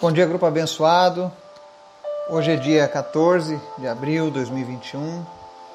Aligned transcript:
Bom 0.00 0.12
dia, 0.12 0.24
grupo 0.26 0.46
abençoado. 0.46 1.32
Hoje 2.28 2.52
é 2.52 2.56
dia 2.56 2.86
14 2.86 3.60
de 3.78 3.88
abril 3.88 4.26
de 4.26 4.34
2021. 4.34 5.26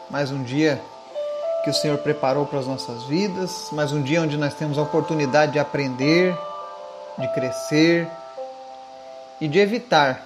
Mais 0.09 0.31
um 0.31 0.41
dia 0.41 0.81
que 1.61 1.69
o 1.69 1.73
Senhor 1.73 1.97
preparou 1.97 2.45
para 2.45 2.59
as 2.59 2.65
nossas 2.65 3.03
vidas. 3.03 3.67
Mais 3.73 3.91
um 3.91 4.01
dia 4.01 4.21
onde 4.21 4.37
nós 4.37 4.53
temos 4.53 4.77
a 4.77 4.81
oportunidade 4.81 5.51
de 5.51 5.59
aprender, 5.59 6.33
de 7.17 7.27
crescer 7.33 8.07
e 9.41 9.47
de 9.49 9.59
evitar 9.59 10.25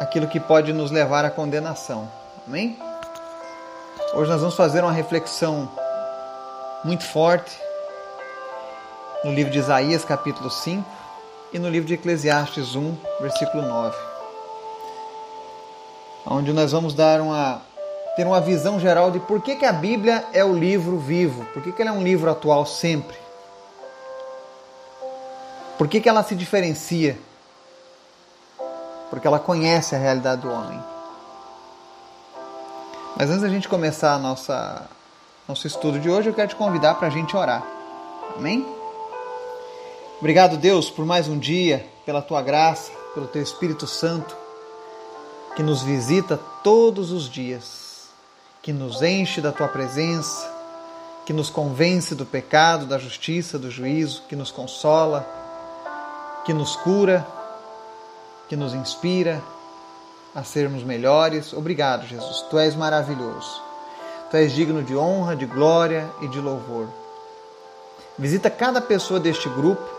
aquilo 0.00 0.28
que 0.28 0.40
pode 0.40 0.72
nos 0.72 0.90
levar 0.90 1.26
à 1.26 1.30
condenação. 1.30 2.10
Amém? 2.46 2.78
Hoje 4.14 4.30
nós 4.30 4.40
vamos 4.40 4.56
fazer 4.56 4.82
uma 4.82 4.92
reflexão 4.92 5.70
muito 6.82 7.04
forte 7.04 7.54
no 9.22 9.30
livro 9.30 9.52
de 9.52 9.58
Isaías, 9.58 10.06
capítulo 10.06 10.50
5 10.50 11.07
e 11.52 11.58
no 11.58 11.68
livro 11.68 11.86
de 11.86 11.94
Eclesiastes 11.94 12.74
1, 12.74 12.96
versículo 13.20 13.62
9. 13.62 13.96
Onde 16.26 16.52
nós 16.52 16.72
vamos 16.72 16.94
dar 16.94 17.20
uma 17.20 17.62
ter 18.16 18.26
uma 18.26 18.40
visão 18.40 18.80
geral 18.80 19.12
de 19.12 19.20
por 19.20 19.40
que, 19.40 19.54
que 19.54 19.64
a 19.64 19.72
Bíblia 19.72 20.24
é 20.32 20.44
o 20.44 20.52
livro 20.52 20.98
vivo, 20.98 21.44
por 21.54 21.62
que, 21.62 21.70
que 21.70 21.80
ela 21.80 21.92
é 21.92 21.94
um 21.94 22.02
livro 22.02 22.28
atual 22.28 22.66
sempre. 22.66 23.16
Por 25.78 25.86
que, 25.86 26.00
que 26.00 26.08
ela 26.08 26.24
se 26.24 26.34
diferencia? 26.34 27.16
Porque 29.08 29.24
ela 29.24 29.38
conhece 29.38 29.94
a 29.94 29.98
realidade 29.98 30.42
do 30.42 30.50
homem. 30.50 30.82
Mas 33.16 33.30
antes 33.30 33.42
da 33.42 33.48
gente 33.48 33.68
começar 33.68 34.14
a 34.14 34.18
nossa, 34.18 34.88
nosso 35.46 35.68
estudo 35.68 36.00
de 36.00 36.10
hoje, 36.10 36.28
eu 36.28 36.34
quero 36.34 36.48
te 36.48 36.56
convidar 36.56 36.94
para 36.94 37.06
a 37.06 37.10
gente 37.10 37.36
orar. 37.36 37.62
Amém? 38.36 38.77
Obrigado, 40.18 40.56
Deus, 40.56 40.90
por 40.90 41.06
mais 41.06 41.28
um 41.28 41.38
dia, 41.38 41.86
pela 42.04 42.20
tua 42.20 42.42
graça, 42.42 42.90
pelo 43.14 43.28
teu 43.28 43.40
Espírito 43.40 43.86
Santo, 43.86 44.36
que 45.54 45.62
nos 45.62 45.80
visita 45.82 46.36
todos 46.64 47.12
os 47.12 47.30
dias, 47.30 48.08
que 48.60 48.72
nos 48.72 49.00
enche 49.00 49.40
da 49.40 49.52
tua 49.52 49.68
presença, 49.68 50.52
que 51.24 51.32
nos 51.32 51.50
convence 51.50 52.16
do 52.16 52.26
pecado, 52.26 52.84
da 52.84 52.98
justiça, 52.98 53.60
do 53.60 53.70
juízo, 53.70 54.24
que 54.28 54.34
nos 54.34 54.50
consola, 54.50 55.24
que 56.44 56.52
nos 56.52 56.74
cura, 56.74 57.24
que 58.48 58.56
nos 58.56 58.74
inspira 58.74 59.40
a 60.34 60.42
sermos 60.42 60.82
melhores. 60.82 61.52
Obrigado, 61.52 62.08
Jesus. 62.08 62.42
Tu 62.50 62.58
és 62.58 62.74
maravilhoso. 62.74 63.62
Tu 64.32 64.36
és 64.36 64.52
digno 64.52 64.82
de 64.82 64.96
honra, 64.96 65.36
de 65.36 65.46
glória 65.46 66.10
e 66.20 66.26
de 66.26 66.40
louvor. 66.40 66.88
Visita 68.18 68.50
cada 68.50 68.80
pessoa 68.80 69.20
deste 69.20 69.48
grupo 69.48 69.97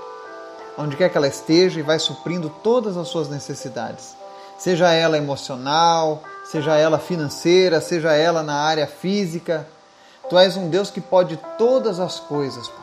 onde 0.79 0.95
quer 0.95 1.09
que 1.09 1.17
ela 1.17 1.27
esteja 1.27 1.79
e 1.79 1.83
vai 1.83 1.99
suprindo 1.99 2.49
todas 2.49 2.95
as 2.95 3.09
suas 3.09 3.29
necessidades. 3.29 4.15
Seja 4.57 4.91
ela 4.91 5.17
emocional, 5.17 6.23
seja 6.49 6.75
ela 6.77 6.97
financeira, 6.97 7.81
seja 7.81 8.13
ela 8.13 8.41
na 8.41 8.55
área 8.55 8.87
física. 8.87 9.67
Tu 10.29 10.37
és 10.37 10.55
um 10.55 10.69
Deus 10.69 10.89
que 10.89 11.01
pode 11.01 11.37
todas 11.57 11.99
as 11.99 12.19
coisas, 12.19 12.67
Pai. 12.67 12.79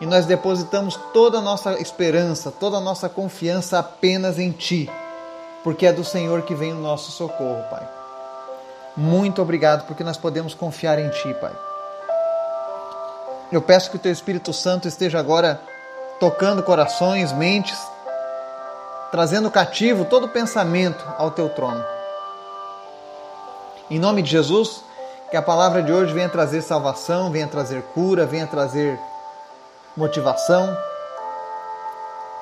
E 0.00 0.06
nós 0.06 0.26
depositamos 0.26 0.96
toda 1.12 1.38
a 1.38 1.40
nossa 1.40 1.80
esperança, 1.80 2.50
toda 2.50 2.76
a 2.76 2.80
nossa 2.80 3.08
confiança 3.08 3.78
apenas 3.78 4.38
em 4.38 4.50
Ti, 4.50 4.90
porque 5.62 5.86
é 5.86 5.92
do 5.92 6.04
Senhor 6.04 6.42
que 6.42 6.54
vem 6.54 6.72
o 6.72 6.80
nosso 6.80 7.12
socorro, 7.12 7.62
Pai. 7.70 7.88
Muito 8.96 9.40
obrigado 9.40 9.86
porque 9.86 10.02
nós 10.02 10.16
podemos 10.16 10.54
confiar 10.54 10.98
em 10.98 11.08
Ti, 11.10 11.34
Pai. 11.40 11.52
Eu 13.50 13.62
peço 13.62 13.90
que 13.90 13.96
o 13.96 14.00
Teu 14.00 14.10
Espírito 14.10 14.52
Santo 14.52 14.88
esteja 14.88 15.20
agora 15.20 15.60
tocando 16.18 16.62
corações, 16.62 17.32
mentes, 17.32 17.78
trazendo 19.10 19.50
cativo 19.50 20.04
todo 20.04 20.28
pensamento 20.28 21.04
ao 21.18 21.30
teu 21.30 21.48
trono. 21.48 21.84
Em 23.90 23.98
nome 23.98 24.22
de 24.22 24.30
Jesus, 24.30 24.82
que 25.30 25.36
a 25.36 25.42
palavra 25.42 25.82
de 25.82 25.92
hoje 25.92 26.12
venha 26.12 26.28
trazer 26.28 26.62
salvação, 26.62 27.30
venha 27.30 27.46
trazer 27.46 27.82
cura, 27.94 28.26
venha 28.26 28.46
trazer 28.46 28.98
motivação, 29.96 30.76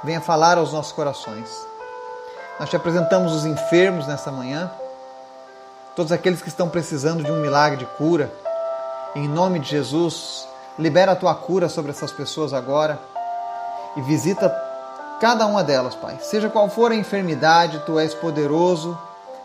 venha 0.03 0.21
falar 0.21 0.59
aos 0.59 0.73
nossos 0.73 0.93
corações. 0.93 1.67
Nós 2.59 2.71
te 2.71 2.77
apresentamos 2.77 3.33
os 3.33 3.45
enfermos 3.45 4.07
nessa 4.07 4.31
manhã, 4.31 4.71
todos 5.97 6.13
aqueles 6.13 6.41
que 6.41 6.49
estão 6.49 6.69
precisando 6.69 7.23
de 7.23 7.31
um 7.31 7.41
milagre 7.41 7.79
de 7.79 7.87
cura. 7.87 8.33
Em 9.15 9.29
nome 9.29 9.59
de 9.59 9.69
Jesus, 9.69 10.47
libera 10.79 11.13
a 11.13 11.17
tua 11.17 11.35
cura 11.35 11.69
sobre 11.69 11.91
essas 11.91 12.13
pessoas 12.13 12.53
agora 12.53 12.99
e 13.97 14.01
visita 14.03 14.49
cada 15.21 15.47
uma 15.47 15.63
delas, 15.63 15.95
Pai. 15.95 16.19
Seja 16.21 16.51
qual 16.51 16.69
for 16.69 16.93
a 16.93 16.97
enfermidade, 16.97 17.83
tu 17.87 17.99
és 17.99 18.15
poderoso 18.15 18.99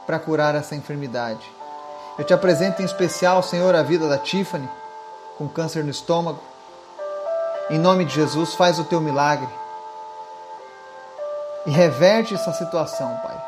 para 0.06 0.20
curar 0.20 0.56
essa 0.56 0.76
enfermidade. 0.76 1.46
Eu 2.18 2.26
te 2.26 2.34
apresento 2.34 2.82
em 2.82 2.86
especial, 2.86 3.42
Senhor, 3.42 3.76
a 3.76 3.84
vida 3.84 4.10
da 4.10 4.18
Tiffany, 4.18 4.68
com 5.38 5.48
câncer 5.48 5.84
no 5.84 5.90
estômago. 5.90 6.40
Em 7.70 7.78
nome 7.78 8.04
de 8.04 8.14
Jesus, 8.14 8.56
faz 8.56 8.80
o 8.80 8.84
teu 8.84 9.00
milagre. 9.00 9.48
E 11.66 11.72
reverte 11.72 12.34
essa 12.34 12.52
situação, 12.52 13.16
Pai. 13.24 13.42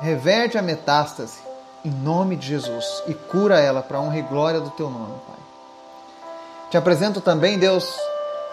Reverte 0.00 0.58
a 0.58 0.62
metástase, 0.62 1.38
em 1.84 1.90
nome 1.90 2.36
de 2.36 2.48
Jesus, 2.48 3.02
e 3.06 3.14
cura 3.14 3.60
ela 3.60 3.82
para 3.82 4.00
honra 4.00 4.18
e 4.18 4.22
glória 4.22 4.60
do 4.60 4.70
teu 4.70 4.90
nome, 4.90 5.14
Pai. 5.26 5.36
Te 6.70 6.76
apresento 6.76 7.20
também, 7.20 7.58
Deus, 7.58 7.96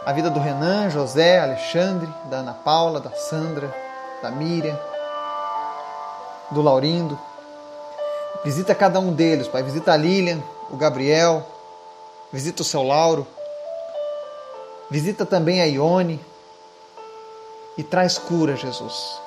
a 0.06 0.12
vida 0.12 0.30
do 0.30 0.40
Renan, 0.40 0.90
José, 0.90 1.40
Alexandre, 1.40 2.12
da 2.30 2.38
Ana 2.38 2.54
Paula, 2.54 3.00
da 3.00 3.12
Sandra, 3.12 3.74
da 4.22 4.30
Miriam, 4.30 4.78
do 6.52 6.62
Laurindo. 6.62 7.18
Visita 8.44 8.76
cada 8.76 9.00
um 9.00 9.14
deles, 9.14 9.48
Pai. 9.48 9.64
Visita 9.64 9.94
a 9.94 9.98
Lilian, 9.98 10.44
o 10.70 10.76
Gabriel, 10.76 11.46
visita 12.32 12.62
o 12.62 12.66
seu 12.66 12.84
Lauro, 12.84 13.26
visita 14.90 15.26
também 15.26 15.62
a 15.62 15.66
Ione 15.66 16.20
e 17.78 17.84
traz 17.84 18.18
cura, 18.18 18.56
Jesus. 18.56 19.22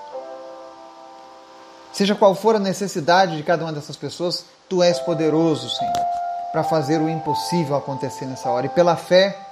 Seja 1.92 2.15
qual 2.15 2.34
for 2.34 2.56
a 2.56 2.59
necessidade 2.59 3.38
de 3.38 3.42
cada 3.42 3.65
uma 3.65 3.72
dessas 3.72 3.97
pessoas, 3.97 4.44
tu 4.69 4.82
és 4.82 4.98
poderoso, 5.00 5.70
Senhor, 5.70 6.06
para 6.53 6.62
fazer 6.62 7.00
o 7.00 7.09
impossível 7.09 7.75
acontecer 7.75 8.26
nessa 8.26 8.50
hora. 8.50 8.66
E 8.66 8.69
pela 8.69 8.97
fé, 8.97 9.45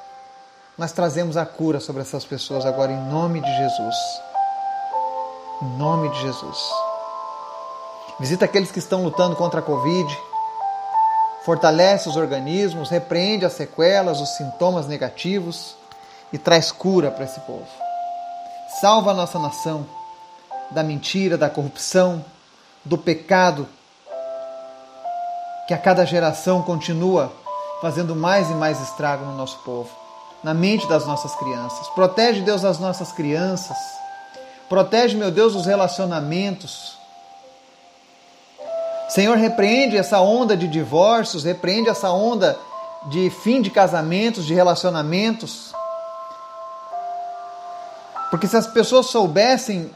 nós 0.77 0.91
trazemos 0.91 1.37
a 1.37 1.47
cura 1.47 1.79
sobre 1.79 2.03
essas 2.03 2.25
pessoas 2.25 2.67
agora 2.67 2.91
em 2.91 3.01
nome 3.09 3.41
de 3.41 3.57
Jesus. 3.57 3.95
Em 5.63 5.79
nome 5.79 6.09
de 6.09 6.21
Jesus. 6.21 6.59
Visita 8.19 8.45
aqueles 8.45 8.73
que 8.73 8.81
estão 8.81 9.05
lutando 9.05 9.37
contra 9.37 9.61
a 9.61 9.63
Covid. 9.63 10.19
Fortalece 11.45 12.09
os 12.09 12.17
organismos, 12.17 12.91
repreende 12.91 13.45
as 13.45 13.53
sequelas, 13.53 14.21
os 14.21 14.31
sintomas 14.31 14.89
negativos 14.89 15.77
e 16.33 16.39
traz 16.39 16.73
cura 16.73 17.11
para 17.11 17.25
esse 17.25 17.39
povo. 17.41 17.67
Salva 18.81 19.13
a 19.13 19.15
nossa 19.15 19.39
nação 19.39 19.87
da 20.73 20.83
mentira, 20.83 21.39
da 21.39 21.49
corrupção, 21.49 22.25
do 22.85 22.99
pecado 22.99 23.69
que 25.69 25.75
a 25.75 25.79
cada 25.79 26.05
geração 26.05 26.63
continua 26.63 27.33
fazendo 27.81 28.17
mais 28.17 28.51
e 28.51 28.55
mais 28.55 28.81
estrago 28.81 29.25
no 29.25 29.37
nosso 29.37 29.59
povo 29.59 30.04
na 30.45 30.53
mente 30.53 30.87
das 30.87 31.07
nossas 31.07 31.35
crianças. 31.35 31.89
Protege, 31.89 32.43
Deus, 32.43 32.65
as 32.65 32.79
nossas 32.79 33.11
crianças. 33.11 33.77
Protege, 34.69 35.17
meu 35.17 35.31
Deus, 35.31 35.55
os 35.55 35.65
relacionamentos. 35.65 36.99
Senhor, 39.09 39.39
repreende 39.39 39.97
essa 39.97 40.21
onda 40.21 40.55
de 40.55 40.69
divórcios, 40.69 41.45
repreende 41.45 41.89
essa 41.89 42.11
onda 42.11 42.59
de 43.07 43.31
fim 43.31 43.63
de 43.63 43.71
casamentos, 43.71 44.45
de 44.45 44.53
relacionamentos. 44.53 45.73
Porque 48.31 48.47
se 48.47 48.57
as 48.57 48.67
pessoas 48.67 49.07
soubessem 49.07 49.91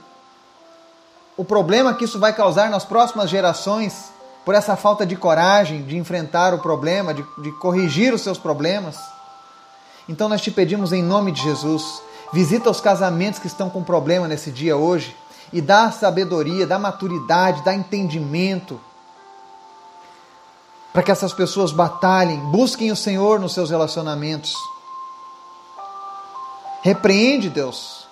o 1.36 1.44
problema 1.44 1.94
que 1.94 2.04
isso 2.04 2.18
vai 2.18 2.32
causar 2.32 2.70
nas 2.70 2.84
próximas 2.84 3.28
gerações, 3.28 4.10
por 4.46 4.54
essa 4.54 4.76
falta 4.76 5.04
de 5.04 5.14
coragem 5.14 5.82
de 5.82 5.96
enfrentar 5.96 6.54
o 6.54 6.58
problema, 6.58 7.12
de, 7.12 7.22
de 7.42 7.52
corrigir 7.58 8.14
os 8.14 8.22
seus 8.22 8.38
problemas, 8.38 8.98
então 10.08 10.28
nós 10.28 10.40
te 10.40 10.50
pedimos 10.50 10.92
em 10.92 11.02
nome 11.02 11.32
de 11.32 11.42
Jesus, 11.42 12.02
visita 12.32 12.70
os 12.70 12.80
casamentos 12.80 13.38
que 13.38 13.46
estão 13.46 13.68
com 13.68 13.84
problema 13.84 14.26
nesse 14.26 14.50
dia 14.50 14.76
hoje 14.76 15.14
e 15.52 15.60
dá 15.60 15.90
sabedoria, 15.90 16.66
dá 16.66 16.78
maturidade, 16.78 17.62
dá 17.62 17.74
entendimento 17.74 18.80
para 20.92 21.02
que 21.02 21.10
essas 21.10 21.32
pessoas 21.32 21.70
batalhem, 21.70 22.38
busquem 22.50 22.90
o 22.90 22.96
Senhor 22.96 23.38
nos 23.38 23.52
seus 23.52 23.70
relacionamentos. 23.70 24.54
Repreende, 26.82 27.50
Deus, 27.50 28.08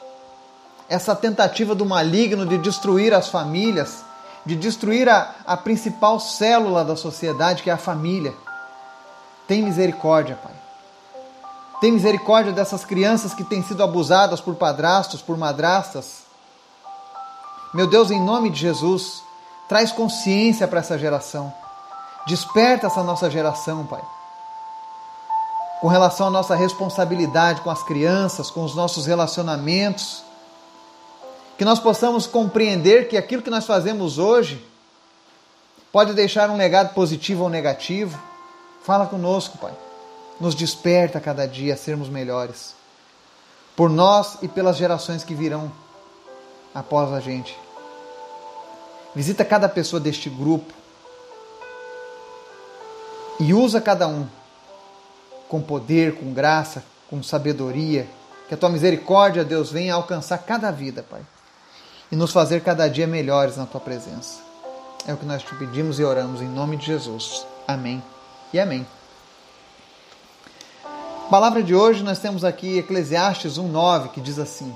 essa 0.89 1.17
tentativa 1.17 1.75
do 1.75 1.87
maligno 1.87 2.47
de 2.47 2.59
destruir 2.59 3.15
as 3.15 3.29
famílias, 3.29 4.05
de 4.45 4.55
destruir 4.55 5.09
a, 5.09 5.35
a 5.47 5.57
principal 5.57 6.21
célula 6.21 6.85
da 6.85 6.95
sociedade, 6.95 7.63
que 7.63 7.71
é 7.71 7.73
a 7.73 7.79
família. 7.79 8.35
Tem 9.49 9.63
misericórdia, 9.63 10.39
Pai. 10.41 10.66
Tem 11.81 11.93
misericórdia 11.93 12.53
dessas 12.53 12.85
crianças 12.85 13.35
que 13.35 13.45
têm 13.45 13.63
sido 13.63 13.83
abusadas 13.83 14.41
por 14.41 14.55
padrastos, 14.55 15.21
por 15.21 15.37
madrastas. 15.37 16.25
Meu 17.75 17.87
Deus, 17.87 18.11
em 18.11 18.21
nome 18.21 18.49
de 18.49 18.59
Jesus, 18.59 19.23
traz 19.69 19.93
consciência 19.93 20.67
para 20.67 20.81
essa 20.81 20.99
geração. 20.99 21.53
Desperta 22.27 22.87
essa 22.87 23.03
nossa 23.03 23.31
geração, 23.31 23.87
Pai. 23.87 24.03
Com 25.81 25.89
relação 25.89 26.29
à 26.29 26.31
nossa 26.31 26.55
responsabilidade 26.55 27.61
com 27.61 27.71
as 27.71 27.83
crianças, 27.83 28.51
com 28.51 28.65
os 28.65 28.75
nossos 28.75 29.07
relacionamentos, 29.07 30.25
que 31.59 31.65
nós 31.65 31.79
possamos 31.79 32.27
compreender 32.27 33.09
que 33.09 33.17
aquilo 33.17 33.43
que 33.43 33.51
nós 33.51 33.67
fazemos 33.67 34.19
hoje 34.19 34.65
pode 35.93 36.15
deixar 36.15 36.51
um 36.51 36.57
legado 36.57 36.95
positivo 36.95 37.45
ou 37.45 37.51
negativo. 37.51 38.19
Fala 38.83 39.07
conosco, 39.07 39.59
Pai. 39.59 39.73
Nos 40.41 40.55
desperta 40.55 41.21
cada 41.21 41.47
dia 41.47 41.75
a 41.75 41.77
sermos 41.77 42.09
melhores. 42.09 42.75
Por 43.75 43.91
nós 43.91 44.39
e 44.43 44.49
pelas 44.49 44.77
gerações 44.77 45.25
que 45.25 45.35
virão 45.35 45.71
após 46.75 47.13
a 47.13 47.21
gente. 47.21 47.57
Visita 49.15 49.45
cada 49.45 49.69
pessoa 49.69 49.99
deste 49.99 50.29
grupo 50.29 50.73
e 53.41 53.53
usa 53.55 53.81
cada 53.81 54.07
um 54.07 54.27
com 55.49 55.61
poder, 55.61 56.17
com 56.17 56.33
graça, 56.33 56.85
com 57.09 57.23
sabedoria. 57.23 58.07
Que 58.49 58.55
a 58.55 58.57
tua 58.57 58.69
misericórdia, 58.69 59.45
Deus, 59.45 59.71
venha 59.71 59.95
alcançar 59.95 60.39
cada 60.39 60.71
vida, 60.71 61.03
Pai 61.03 61.23
e 62.11 62.17
nos 62.17 62.33
fazer 62.33 62.63
cada 62.63 62.89
dia 62.89 63.07
melhores 63.07 63.57
na 63.57 63.67
tua 63.67 63.81
presença. 63.81 64.41
É 65.07 65.13
o 65.13 65.17
que 65.17 65.27
nós 65.27 65.43
te 65.43 65.55
pedimos 65.55 65.99
e 65.99 66.05
oramos 66.05 66.41
em 66.41 66.49
nome 66.49 66.77
de 66.77 66.87
Jesus. 66.87 67.47
Amém 67.67 68.03
e 68.53 68.61
amém. 68.61 68.87
Palavra 71.31 71.61
de 71.61 71.75
hoje 71.75 72.05
nós 72.05 72.21
temos 72.21 72.45
aqui 72.45 72.79
Eclesiastes 72.79 73.59
1:9 73.59 74.11
que 74.11 74.21
diz 74.21 74.39
assim: 74.39 74.73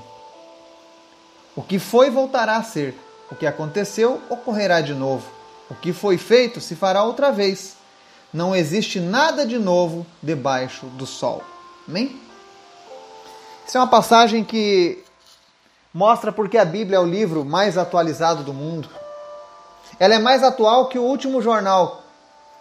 O 1.55 1.63
que 1.63 1.79
foi 1.79 2.11
voltará 2.11 2.57
a 2.57 2.63
ser, 2.65 2.99
o 3.31 3.37
que 3.37 3.47
aconteceu 3.47 4.21
ocorrerá 4.29 4.81
de 4.81 4.93
novo, 4.93 5.31
o 5.71 5.77
que 5.77 5.93
foi 5.93 6.19
feito 6.19 6.61
se 6.61 6.75
fará 6.75 7.05
outra 7.05 7.31
vez. 7.31 7.77
Não 8.35 8.55
existe 8.55 8.99
nada 8.99 9.47
de 9.47 9.61
novo 9.61 10.05
debaixo 10.21 10.87
do 10.87 11.07
sol. 11.07 11.41
Amém? 11.87 12.21
Essa 13.65 13.79
é 13.79 13.81
uma 13.81 13.87
passagem 13.87 14.43
que 14.43 15.05
mostra 15.95 16.33
porque 16.33 16.59
a 16.59 16.65
Bíblia 16.65 16.97
é 16.97 17.01
o 17.01 17.07
livro 17.07 17.45
mais 17.45 17.79
atualizado 17.79 18.43
do 18.43 18.53
mundo. 18.53 18.89
Ela 20.01 20.17
é 20.17 20.19
mais 20.19 20.43
atual 20.43 20.89
que 20.89 20.99
o 20.99 21.05
último 21.05 21.41
jornal 21.41 22.03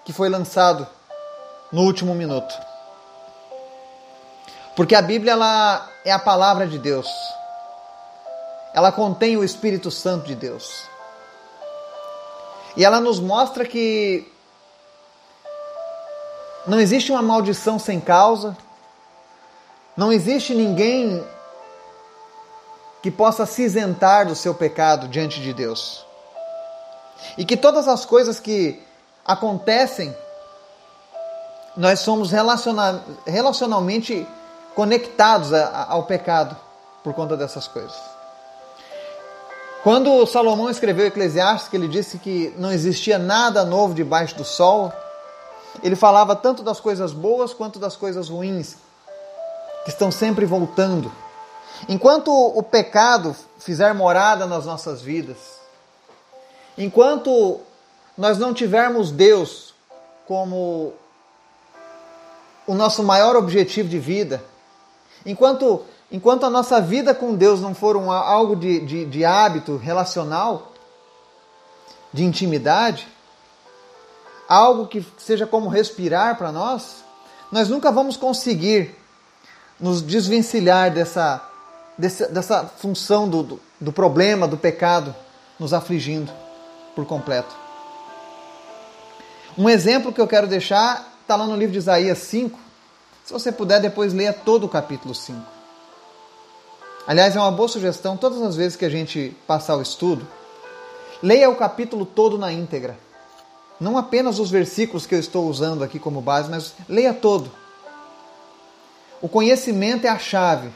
que 0.06 0.14
foi 0.14 0.30
lançado 0.30 0.88
no 1.72 1.82
último 1.82 2.14
minuto. 2.14 2.69
Porque 4.80 4.96
a 4.96 5.02
Bíblia 5.02 5.34
ela 5.34 5.90
é 6.06 6.12
a 6.14 6.18
palavra 6.18 6.66
de 6.66 6.80
Deus. 6.80 7.06
Ela 8.74 8.94
contém 8.94 9.36
o 9.36 9.44
Espírito 9.44 9.92
Santo 9.92 10.26
de 10.26 10.36
Deus. 10.36 10.86
E 12.78 12.86
ela 12.86 13.02
nos 13.02 13.20
mostra 13.20 13.66
que 13.66 14.26
não 16.66 16.80
existe 16.80 17.12
uma 17.12 17.22
maldição 17.22 17.78
sem 17.78 18.00
causa, 18.00 18.56
não 19.98 20.14
existe 20.14 20.56
ninguém 20.56 21.28
que 23.04 23.12
possa 23.12 23.46
se 23.46 23.64
isentar 23.64 24.28
do 24.28 24.34
seu 24.34 24.56
pecado 24.56 25.10
diante 25.10 25.42
de 25.42 25.54
Deus. 25.54 26.06
E 27.38 27.44
que 27.44 27.58
todas 27.58 27.86
as 27.86 28.06
coisas 28.06 28.40
que 28.40 28.82
acontecem, 29.26 30.16
nós 31.76 32.00
somos 32.00 32.32
relacionalmente 33.26 34.26
conectados 34.80 35.52
ao 35.54 36.04
pecado 36.04 36.56
por 37.04 37.14
conta 37.14 37.36
dessas 37.36 37.68
coisas. 37.68 38.00
Quando 39.84 40.26
Salomão 40.26 40.70
escreveu 40.70 41.08
Eclesiastes, 41.08 41.70
que 41.70 41.76
ele 41.76 41.88
disse 41.88 42.18
que 42.18 42.54
não 42.58 42.72
existia 42.72 43.18
nada 43.18 43.66
novo 43.66 43.94
debaixo 43.94 44.36
do 44.36 44.46
sol, 44.46 44.92
ele 45.84 45.96
falava 45.96 46.36
tanto 46.36 46.64
das 46.64 46.80
coisas 46.80 47.12
boas 47.12 47.54
quanto 47.54 47.80
das 47.80 47.96
coisas 47.96 48.30
ruins, 48.30 48.76
que 49.84 49.90
estão 49.90 50.12
sempre 50.12 50.46
voltando 50.46 51.12
Enquanto 51.88 52.32
o 52.32 52.62
pecado 52.62 53.36
fizer 53.58 53.94
morada 53.94 54.46
nas 54.46 54.66
nossas 54.66 55.02
vidas, 55.02 55.38
enquanto 56.78 57.60
nós 58.18 58.38
não 58.38 58.54
tivermos 58.54 59.12
Deus 59.12 59.74
como 60.28 60.94
o 62.68 62.74
nosso 62.74 63.02
maior 63.02 63.36
objetivo 63.36 63.88
de 63.88 63.98
vida, 63.98 64.44
enquanto, 65.26 65.84
enquanto 66.12 66.46
a 66.46 66.50
nossa 66.50 66.82
vida 66.82 67.14
com 67.14 67.36
Deus 67.36 67.62
não 67.62 67.74
for 67.74 67.96
um, 67.96 68.12
algo 68.12 68.56
de, 68.56 68.80
de, 68.80 69.06
de 69.06 69.26
hábito 69.26 69.78
relacional, 69.78 70.74
de 72.14 72.24
intimidade, 72.24 73.08
algo 74.48 74.88
que 74.88 75.06
seja 75.18 75.46
como 75.46 75.70
respirar 75.70 76.38
para 76.38 76.52
nós, 76.52 77.04
nós 77.52 77.70
nunca 77.70 77.92
vamos 77.92 78.18
conseguir 78.18 78.96
nos 79.80 80.02
desvencilhar 80.02 80.92
dessa 80.92 81.50
desse, 82.00 82.26
dessa 82.28 82.64
função 82.64 83.28
do, 83.28 83.44
do, 83.44 83.60
do 83.80 83.92
problema, 83.92 84.48
do 84.48 84.58
pecado, 84.58 85.14
nos 85.60 85.74
afligindo 85.74 86.32
por 86.96 87.06
completo. 87.06 87.54
Um 89.58 89.70
exemplo 89.70 90.14
que 90.14 90.22
eu 90.22 90.28
quero 90.28 90.48
deixar 90.48 91.14
está 91.22 91.36
lá 91.36 91.46
no 91.46 91.58
livro 91.58 91.74
de 91.74 91.80
Isaías 91.80 92.20
5. 92.20 92.58
Se 93.30 93.34
você 93.34 93.52
puder, 93.52 93.80
depois 93.80 94.12
leia 94.12 94.34
todo 94.34 94.64
o 94.64 94.68
capítulo 94.68 95.14
5. 95.14 95.40
Aliás, 97.06 97.36
é 97.36 97.40
uma 97.40 97.52
boa 97.52 97.70
sugestão, 97.70 98.18
todas 98.18 98.42
as 98.42 98.56
vezes 98.56 98.76
que 98.76 98.84
a 98.84 98.90
gente 98.90 99.38
passar 99.46 99.76
o 99.76 99.84
estudo, 99.84 100.28
leia 101.22 101.48
o 101.48 101.56
capítulo 101.56 102.08
todo 102.08 102.40
na 102.40 102.52
íntegra. 102.52 102.98
Não 103.80 104.00
apenas 104.00 104.40
os 104.40 104.50
versículos 104.50 105.06
que 105.06 105.14
eu 105.14 105.20
estou 105.20 105.48
usando 105.48 105.84
aqui 105.84 106.00
como 106.00 106.22
base, 106.22 106.50
mas 106.50 106.74
leia 106.88 107.14
todo. 107.14 107.52
O 109.22 109.30
conhecimento 109.30 110.08
é 110.08 110.10
a 110.10 110.18
chave 110.18 110.72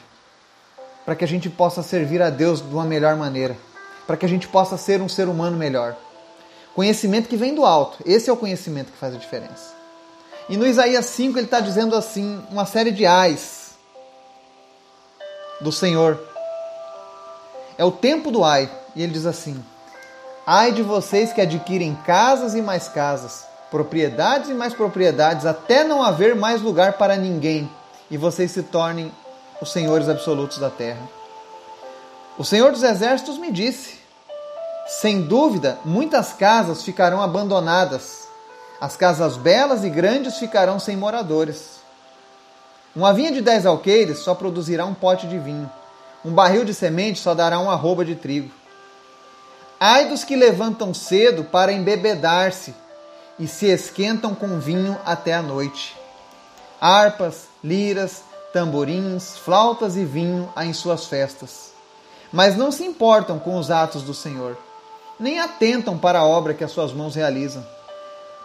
para 1.06 1.16
que 1.16 1.24
a 1.24 1.28
gente 1.28 1.50
possa 1.50 1.82
servir 1.82 2.22
a 2.22 2.30
Deus 2.30 2.62
de 2.62 2.72
uma 2.72 2.86
melhor 2.86 3.16
maneira, 3.16 3.58
para 4.06 4.16
que 4.16 4.28
a 4.28 4.30
gente 4.30 4.48
possa 4.48 4.78
ser 4.78 5.02
um 5.02 5.10
ser 5.10 5.28
humano 5.28 5.58
melhor. 5.58 5.96
Conhecimento 6.76 7.28
que 7.28 7.36
vem 7.36 7.56
do 7.56 7.66
alto, 7.66 7.98
esse 8.06 8.30
é 8.30 8.34
o 8.34 8.38
conhecimento 8.38 8.92
que 8.92 8.98
faz 9.00 9.16
a 9.16 9.18
diferença. 9.18 9.83
E 10.50 10.58
no 10.58 10.68
Isaías 10.68 11.06
5 11.06 11.38
ele 11.38 11.46
está 11.46 11.60
dizendo 11.60 11.96
assim, 11.96 12.42
uma 12.52 12.66
série 12.66 12.92
de 12.92 13.06
ais 13.06 13.72
do 15.62 15.72
Senhor. 15.72 16.20
É 17.78 17.84
o 17.86 17.92
tempo 17.92 18.30
do 18.30 18.44
ai, 18.44 18.70
e 18.96 19.02
ele 19.02 19.14
diz 19.14 19.26
assim: 19.26 19.64
Ai 20.46 20.72
de 20.72 20.82
vocês 20.82 21.32
que 21.32 21.42
adquirem 21.42 21.96
casas 22.06 22.54
e 22.54 22.62
mais 22.62 22.88
casas, 22.88 23.46
propriedades 23.72 24.50
e 24.50 24.54
mais 24.54 24.74
propriedades, 24.74 25.46
até 25.46 25.84
não 25.84 26.04
haver 26.04 26.36
mais 26.36 26.62
lugar 26.62 26.94
para 26.94 27.16
ninguém, 27.16 27.70
e 28.12 28.18
vocês 28.18 28.52
se 28.52 28.64
tornem 28.64 29.12
os 29.62 29.72
senhores 29.72 30.10
absolutos 30.10 30.58
da 30.58 30.70
terra. 30.70 31.02
O 32.38 32.44
Senhor 32.44 32.72
dos 32.72 32.84
Exércitos 32.84 33.38
me 33.38 33.52
disse: 33.52 34.04
sem 34.86 35.22
dúvida, 35.22 35.80
muitas 35.86 36.34
casas 36.34 36.84
ficarão 36.84 37.22
abandonadas, 37.22 38.23
as 38.80 38.96
casas 38.96 39.38
belas 39.38 39.84
e 39.84 39.90
grandes 39.90 40.38
ficarão 40.38 40.80
sem 40.80 40.98
moradores. 40.98 41.82
Uma 42.96 43.14
vinha 43.14 43.32
de 43.32 43.42
dez 43.42 43.66
alqueires 43.66 44.20
só 44.20 44.36
produzirá 44.36 44.86
um 44.86 44.94
pote 44.94 45.28
de 45.28 45.40
vinho, 45.40 45.70
um 46.24 46.32
barril 46.32 46.64
de 46.64 46.74
semente 46.74 47.20
só 47.20 47.34
dará 47.34 47.60
uma 47.60 47.74
arroba 47.74 48.06
de 48.06 48.16
trigo. 48.16 48.52
Ai 49.80 50.08
dos 50.08 50.24
que 50.24 50.36
levantam 50.36 50.94
cedo 50.94 51.44
para 51.44 51.74
embebedar-se 51.74 52.74
e 53.38 53.48
se 53.48 53.66
esquentam 53.66 54.34
com 54.34 54.60
vinho 54.60 54.98
até 55.06 55.34
a 55.34 55.42
noite. 55.42 55.98
Harpas, 56.80 57.48
liras, 57.64 58.24
tamborins, 58.54 59.38
flautas 59.38 59.98
e 59.98 60.06
vinho 60.06 60.52
há 60.56 60.66
em 60.66 60.72
suas 60.72 61.06
festas. 61.06 61.74
Mas 62.32 62.56
não 62.56 62.72
se 62.72 62.84
importam 62.86 63.40
com 63.40 63.58
os 63.58 63.70
atos 63.70 64.04
do 64.04 64.14
Senhor, 64.14 64.58
nem 65.20 65.40
atentam 65.40 65.98
para 65.98 66.20
a 66.20 66.26
obra 66.26 66.54
que 66.54 66.64
as 66.64 66.72
suas 66.72 66.94
mãos 66.94 67.16
realizam. 67.16 67.66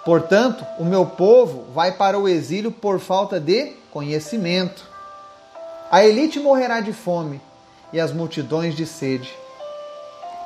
Portanto, 0.05 0.65
o 0.79 0.85
meu 0.85 1.05
povo 1.05 1.67
vai 1.73 1.93
para 1.93 2.19
o 2.19 2.29
exílio 2.29 2.71
por 2.71 2.99
falta 2.99 3.39
de 3.39 3.73
conhecimento. 3.91 4.87
A 5.91 6.05
elite 6.05 6.39
morrerá 6.39 6.81
de 6.81 6.93
fome 6.93 7.41
e 7.93 8.01
as 8.01 8.13
multidões 8.13 8.75
de 8.75 8.87
sede. 8.87 9.33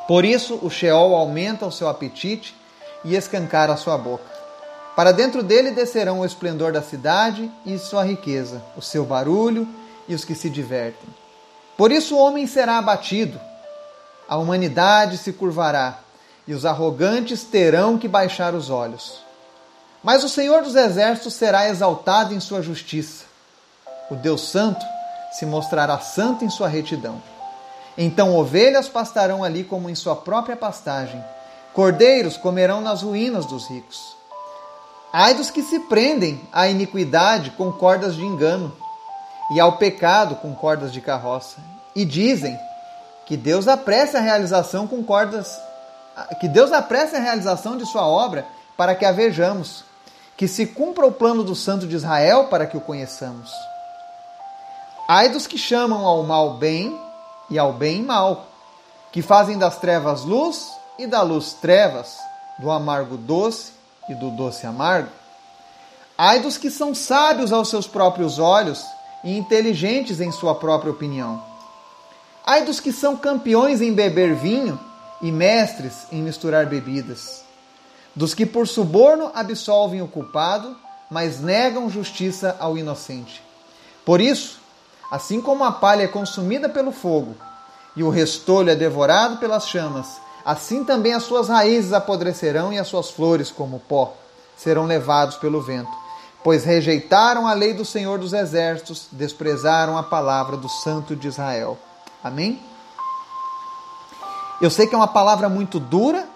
Por 0.08 0.24
isso, 0.24 0.58
o 0.62 0.70
Sheol 0.70 1.14
aumenta 1.14 1.66
o 1.66 1.72
seu 1.72 1.88
apetite 1.88 2.54
e 3.04 3.14
escancara 3.14 3.72
a 3.72 3.76
sua 3.76 3.96
boca. 3.96 4.24
Para 4.94 5.12
dentro 5.12 5.42
dele 5.42 5.70
descerão 5.70 6.20
o 6.20 6.24
esplendor 6.24 6.72
da 6.72 6.82
cidade 6.82 7.50
e 7.64 7.78
sua 7.78 8.04
riqueza, 8.04 8.62
o 8.76 8.82
seu 8.82 9.04
barulho 9.04 9.66
e 10.06 10.14
os 10.14 10.24
que 10.24 10.34
se 10.34 10.50
divertem. 10.50 11.08
Por 11.76 11.90
isso 11.90 12.14
o 12.14 12.18
homem 12.18 12.46
será 12.46 12.78
abatido, 12.78 13.40
a 14.28 14.36
humanidade 14.36 15.18
se 15.18 15.32
curvará 15.32 16.00
e 16.46 16.52
os 16.52 16.66
arrogantes 16.66 17.44
terão 17.44 17.96
que 17.96 18.06
baixar 18.06 18.54
os 18.54 18.70
olhos. 18.70 19.20
Mas 20.02 20.24
o 20.24 20.28
Senhor 20.28 20.62
dos 20.62 20.74
Exércitos 20.74 21.34
será 21.34 21.68
exaltado 21.68 22.34
em 22.34 22.40
sua 22.40 22.60
justiça. 22.60 23.24
O 24.10 24.16
Deus 24.16 24.48
Santo 24.48 24.84
se 25.32 25.46
mostrará 25.46 25.98
santo 26.00 26.44
em 26.44 26.50
sua 26.50 26.68
retidão. 26.68 27.22
Então 27.96 28.36
ovelhas 28.36 28.88
pastarão 28.88 29.44
ali 29.44 29.64
como 29.64 29.88
em 29.88 29.94
sua 29.94 30.16
própria 30.16 30.56
pastagem, 30.56 31.22
cordeiros 31.72 32.36
comerão 32.36 32.80
nas 32.80 33.02
ruínas 33.02 33.46
dos 33.46 33.68
ricos. 33.68 34.16
Ai 35.12 35.34
dos 35.34 35.50
que 35.50 35.62
se 35.62 35.78
prendem 35.80 36.40
à 36.52 36.68
iniquidade 36.68 37.50
com 37.50 37.70
cordas 37.70 38.14
de 38.14 38.24
engano, 38.24 38.74
e 39.54 39.60
ao 39.60 39.76
pecado 39.76 40.36
com 40.36 40.54
cordas 40.54 40.92
de 40.92 41.00
carroça, 41.00 41.58
e 41.94 42.06
dizem 42.06 42.58
que 43.26 43.36
Deus 43.36 43.68
apresse 43.68 44.16
a 44.16 44.20
realização 44.20 44.86
com 44.86 45.02
cordas, 45.02 45.60
que 46.40 46.48
Deus 46.48 46.72
apresse 46.72 47.16
a 47.16 47.20
realização 47.20 47.76
de 47.76 47.84
sua 47.84 48.06
obra 48.06 48.46
para 48.76 48.94
que 48.94 49.04
a 49.04 49.12
vejamos, 49.12 49.84
que 50.36 50.48
se 50.48 50.66
cumpra 50.66 51.06
o 51.06 51.12
plano 51.12 51.44
do 51.44 51.54
Santo 51.54 51.86
de 51.86 51.96
Israel 51.96 52.48
para 52.48 52.66
que 52.66 52.76
o 52.76 52.80
conheçamos. 52.80 53.50
Ai 55.08 55.28
dos 55.28 55.46
que 55.46 55.58
chamam 55.58 56.06
ao 56.06 56.22
mal 56.22 56.54
bem 56.54 56.98
e 57.50 57.58
ao 57.58 57.72
bem 57.72 58.02
mal, 58.02 58.46
que 59.10 59.20
fazem 59.20 59.58
das 59.58 59.78
trevas 59.78 60.22
luz 60.22 60.70
e 60.98 61.06
da 61.06 61.22
luz 61.22 61.52
trevas, 61.54 62.16
do 62.58 62.70
amargo 62.70 63.16
doce 63.16 63.72
e 64.08 64.14
do 64.14 64.30
doce 64.30 64.66
amargo. 64.66 65.10
Ai 66.16 66.40
dos 66.40 66.56
que 66.56 66.70
são 66.70 66.94
sábios 66.94 67.52
aos 67.52 67.68
seus 67.68 67.86
próprios 67.86 68.38
olhos 68.38 68.84
e 69.24 69.36
inteligentes 69.36 70.20
em 70.20 70.30
sua 70.30 70.54
própria 70.54 70.92
opinião. 70.92 71.42
Ai 72.44 72.64
dos 72.64 72.80
que 72.80 72.92
são 72.92 73.16
campeões 73.16 73.80
em 73.80 73.92
beber 73.92 74.34
vinho 74.34 74.78
e 75.20 75.30
mestres 75.30 76.06
em 76.10 76.20
misturar 76.22 76.66
bebidas. 76.66 77.41
Dos 78.14 78.34
que 78.34 78.46
por 78.46 78.68
suborno 78.68 79.30
absolvem 79.34 80.02
o 80.02 80.08
culpado, 80.08 80.76
mas 81.10 81.40
negam 81.40 81.90
justiça 81.90 82.56
ao 82.58 82.76
inocente. 82.76 83.42
Por 84.04 84.20
isso, 84.20 84.62
Assim 85.12 85.42
como 85.42 85.62
a 85.62 85.70
palha 85.70 86.04
é 86.04 86.08
consumida 86.08 86.70
pelo 86.70 86.90
fogo 86.90 87.36
e 87.94 88.02
o 88.02 88.08
restolho 88.08 88.70
é 88.70 88.74
devorado 88.74 89.36
pelas 89.36 89.68
chamas, 89.68 90.06
assim 90.42 90.84
também 90.84 91.12
as 91.12 91.24
suas 91.24 91.50
raízes 91.50 91.92
apodrecerão 91.92 92.72
e 92.72 92.78
as 92.78 92.88
suas 92.88 93.10
flores, 93.10 93.50
como 93.50 93.78
pó, 93.78 94.14
serão 94.56 94.86
levados 94.86 95.36
pelo 95.36 95.60
vento. 95.60 95.92
Pois 96.42 96.64
rejeitaram 96.64 97.46
a 97.46 97.52
lei 97.52 97.74
do 97.74 97.84
Senhor 97.84 98.18
dos 98.18 98.32
Exércitos, 98.32 99.06
desprezaram 99.12 99.98
a 99.98 100.02
palavra 100.02 100.56
do 100.56 100.66
Santo 100.66 101.14
de 101.14 101.28
Israel. 101.28 101.76
Amém? 102.24 102.58
Eu 104.62 104.70
sei 104.70 104.86
que 104.86 104.94
é 104.94 104.98
uma 104.98 105.08
palavra 105.08 105.46
muito 105.50 105.78
dura, 105.78 106.26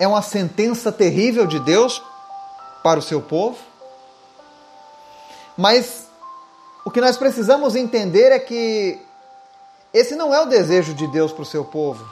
é 0.00 0.08
uma 0.08 0.22
sentença 0.22 0.90
terrível 0.90 1.46
de 1.46 1.60
Deus 1.60 2.02
para 2.82 2.98
o 2.98 3.02
seu 3.02 3.20
povo, 3.20 3.58
mas 5.58 6.08
o 6.86 6.90
que 6.90 7.02
nós 7.02 7.18
precisamos 7.18 7.76
entender 7.76 8.32
é 8.32 8.38
que 8.38 8.98
esse 9.92 10.16
não 10.16 10.34
é 10.34 10.40
o 10.40 10.46
desejo 10.46 10.94
de 10.94 11.06
Deus 11.06 11.32
para 11.32 11.42
o 11.42 11.46
seu 11.46 11.66
povo. 11.66 12.02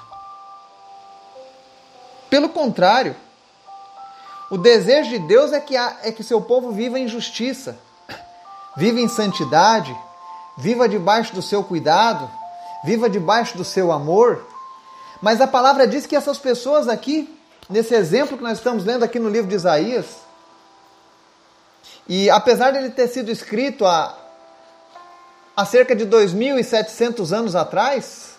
Pelo 2.29 2.51
contrário, 2.51 3.17
o 4.51 4.59
desejo 4.59 5.09
de 5.09 5.21
Deus 5.21 5.55
é 5.55 5.61
que, 5.61 5.75
é 5.75 6.13
que 6.13 6.23
seu 6.23 6.43
povo 6.43 6.73
viva 6.73 6.99
em 6.99 7.09
justiça, 7.09 7.79
viva 8.77 9.01
em 9.01 9.09
santidade, 9.09 9.97
viva 10.59 10.87
debaixo 10.87 11.35
do 11.35 11.41
seu 11.41 11.65
cuidado, 11.65 12.31
viva 12.85 13.09
debaixo 13.09 13.57
do 13.57 13.65
seu 13.65 13.91
amor. 13.91 14.47
Mas 15.23 15.41
a 15.41 15.47
palavra 15.47 15.87
diz 15.87 16.05
que 16.05 16.15
essas 16.15 16.37
pessoas 16.37 16.87
aqui, 16.87 17.38
nesse 17.69 17.95
exemplo 17.95 18.37
que 18.37 18.43
nós 18.43 18.59
estamos 18.59 18.85
lendo 18.85 19.05
aqui 19.05 19.19
no 19.19 19.29
livro 19.29 19.49
de 19.49 19.57
Isaías, 19.57 20.07
e 22.09 22.31
apesar 22.31 22.71
de 22.71 22.79
ele 22.79 22.91
ter 22.91 23.09
sido 23.09 23.31
escrito 23.31 23.85
há 23.85 24.17
há 25.59 25.65
cerca 25.65 25.97
de 25.97 26.07
2.700 26.07 27.37
anos 27.37 27.57
atrás, 27.57 28.37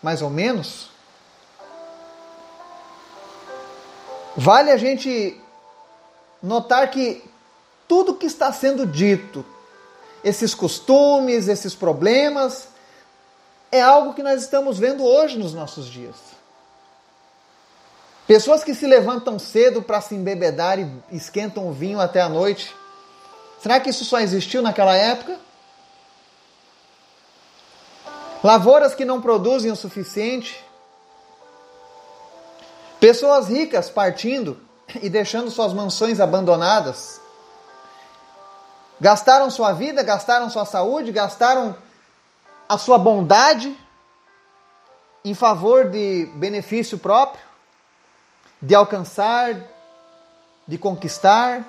mais 0.00 0.22
ou 0.22 0.30
menos, 0.30 0.90
vale 4.36 4.70
a 4.70 4.76
gente 4.76 5.40
notar 6.40 6.88
que 6.92 7.28
tudo 7.88 8.14
que 8.14 8.26
está 8.26 8.52
sendo 8.52 8.86
dito, 8.86 9.44
esses 10.22 10.54
costumes, 10.54 11.48
esses 11.48 11.74
problemas, 11.74 12.68
é 13.72 13.82
algo 13.82 14.14
que 14.14 14.22
nós 14.22 14.40
estamos 14.40 14.78
vendo 14.78 15.04
hoje 15.04 15.36
nos 15.36 15.52
nossos 15.52 15.86
dias. 15.86 16.14
Pessoas 18.28 18.62
que 18.62 18.74
se 18.74 18.86
levantam 18.86 19.40
cedo 19.40 19.82
para 19.82 20.00
se 20.00 20.14
embebedar 20.14 20.78
e 20.78 20.88
esquentam 21.10 21.66
o 21.66 21.72
vinho 21.72 21.98
até 21.98 22.20
a 22.20 22.28
noite. 22.28 22.72
Será 23.60 23.80
que 23.80 23.90
isso 23.90 24.04
só 24.04 24.20
existiu 24.20 24.62
naquela 24.62 24.94
época? 24.94 25.48
lavouras 28.42 28.94
que 28.94 29.04
não 29.04 29.20
produzem 29.20 29.70
o 29.70 29.76
suficiente, 29.76 30.64
pessoas 33.00 33.48
ricas 33.48 33.90
partindo 33.90 34.60
e 35.02 35.08
deixando 35.08 35.50
suas 35.50 35.72
mansões 35.72 36.20
abandonadas. 36.20 37.20
Gastaram 39.00 39.50
sua 39.50 39.72
vida, 39.72 40.02
gastaram 40.02 40.50
sua 40.50 40.64
saúde, 40.64 41.12
gastaram 41.12 41.76
a 42.68 42.76
sua 42.76 42.98
bondade 42.98 43.76
em 45.24 45.34
favor 45.34 45.88
de 45.88 46.28
benefício 46.34 46.98
próprio, 46.98 47.40
de 48.60 48.74
alcançar, 48.74 49.56
de 50.66 50.76
conquistar 50.76 51.64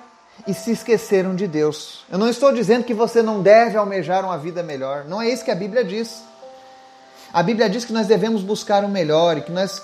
e 0.46 0.54
se 0.54 0.72
esqueceram 0.72 1.34
de 1.34 1.46
Deus. 1.46 2.04
Eu 2.10 2.18
não 2.18 2.28
estou 2.28 2.52
dizendo 2.52 2.84
que 2.84 2.94
você 2.94 3.22
não 3.22 3.42
deve 3.42 3.76
almejar 3.76 4.24
uma 4.24 4.38
vida 4.38 4.62
melhor, 4.62 5.04
não 5.04 5.20
é 5.20 5.28
isso 5.28 5.44
que 5.44 5.50
a 5.50 5.54
Bíblia 5.54 5.84
diz. 5.84 6.22
A 7.32 7.42
Bíblia 7.42 7.70
diz 7.70 7.84
que 7.84 7.92
nós 7.92 8.06
devemos 8.06 8.42
buscar 8.42 8.84
o 8.84 8.88
melhor 8.88 9.36
e 9.38 9.42
que 9.42 9.52
nós, 9.52 9.80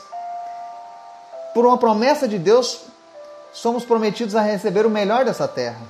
por 1.54 1.64
uma 1.64 1.78
promessa 1.78 2.26
de 2.26 2.38
Deus, 2.38 2.82
somos 3.52 3.84
prometidos 3.84 4.34
a 4.34 4.40
receber 4.40 4.84
o 4.84 4.90
melhor 4.90 5.24
dessa 5.24 5.46
terra. 5.46 5.80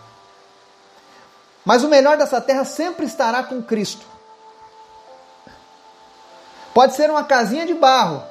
Mas 1.65 1.83
o 1.83 1.89
melhor 1.89 2.17
dessa 2.17 2.41
terra 2.41 2.65
sempre 2.65 3.07
estará 3.07 3.43
com 3.43 3.63
Cristo. 3.63 4.07
Pode 6.75 6.95
ser 6.95 7.11
uma 7.11 7.25
casinha 7.25 7.65
de 7.65 7.73
barro, 7.73 8.23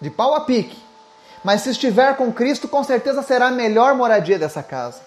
de 0.00 0.10
pau 0.10 0.34
a 0.34 0.40
pique, 0.40 0.82
mas 1.44 1.62
se 1.62 1.70
estiver 1.70 2.16
com 2.16 2.32
Cristo, 2.32 2.68
com 2.68 2.82
certeza 2.82 3.22
será 3.22 3.48
a 3.48 3.52
melhor 3.52 3.94
moradia 3.94 4.38
dessa 4.38 4.62
casa. 4.62 5.00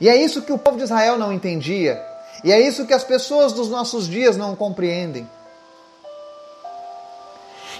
E 0.00 0.08
é 0.08 0.16
isso 0.16 0.42
que 0.42 0.52
o 0.52 0.58
povo 0.58 0.78
de 0.78 0.84
Israel 0.84 1.18
não 1.18 1.32
entendia. 1.32 2.02
E 2.42 2.50
é 2.50 2.58
isso 2.58 2.86
que 2.86 2.94
as 2.94 3.04
pessoas 3.04 3.52
dos 3.52 3.68
nossos 3.68 4.08
dias 4.08 4.36
não 4.36 4.56
compreendem. 4.56 5.28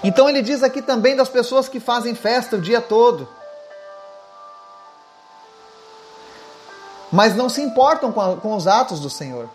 Então 0.03 0.29
ele 0.29 0.41
diz 0.41 0.63
aqui 0.63 0.81
também 0.81 1.15
das 1.15 1.29
pessoas 1.29 1.67
que 1.67 1.79
fazem 1.79 2.15
festa 2.15 2.55
o 2.55 2.61
dia 2.61 2.81
todo. 2.81 3.27
Mas 7.11 7.35
não 7.35 7.49
se 7.49 7.61
importam 7.61 8.11
com, 8.11 8.21
a, 8.21 8.37
com 8.37 8.55
os 8.55 8.67
atos 8.67 8.99
do 8.99 9.09
Senhor. 9.09 9.49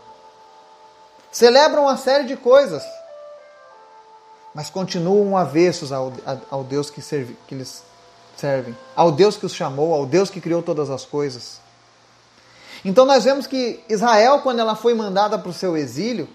Celebram 1.33 1.85
uma 1.85 1.97
série 1.97 2.25
de 2.25 2.37
coisas. 2.37 2.85
Mas 4.57 4.71
continuam 4.71 5.37
avessos 5.37 5.93
ao, 5.93 6.15
ao 6.51 6.65
Deus 6.65 6.89
que, 6.89 7.03
serve, 7.03 7.37
que 7.47 7.55
eles 7.55 7.83
servem. 8.39 8.75
Ao 8.97 9.13
Deus 9.13 9.37
que 9.37 9.45
os 9.45 9.55
chamou, 9.55 9.93
ao 9.93 10.07
Deus 10.07 10.31
que 10.31 10.41
criou 10.41 10.63
todas 10.63 10.89
as 10.89 11.05
coisas. 11.05 11.61
Então 12.83 13.05
nós 13.05 13.25
vemos 13.25 13.47
que 13.47 13.85
Israel, 13.87 14.39
quando 14.39 14.61
ela 14.61 14.75
foi 14.75 14.95
mandada 14.95 15.39
para 15.39 15.51
o 15.51 15.53
seu 15.53 15.77
exílio, 15.77 16.27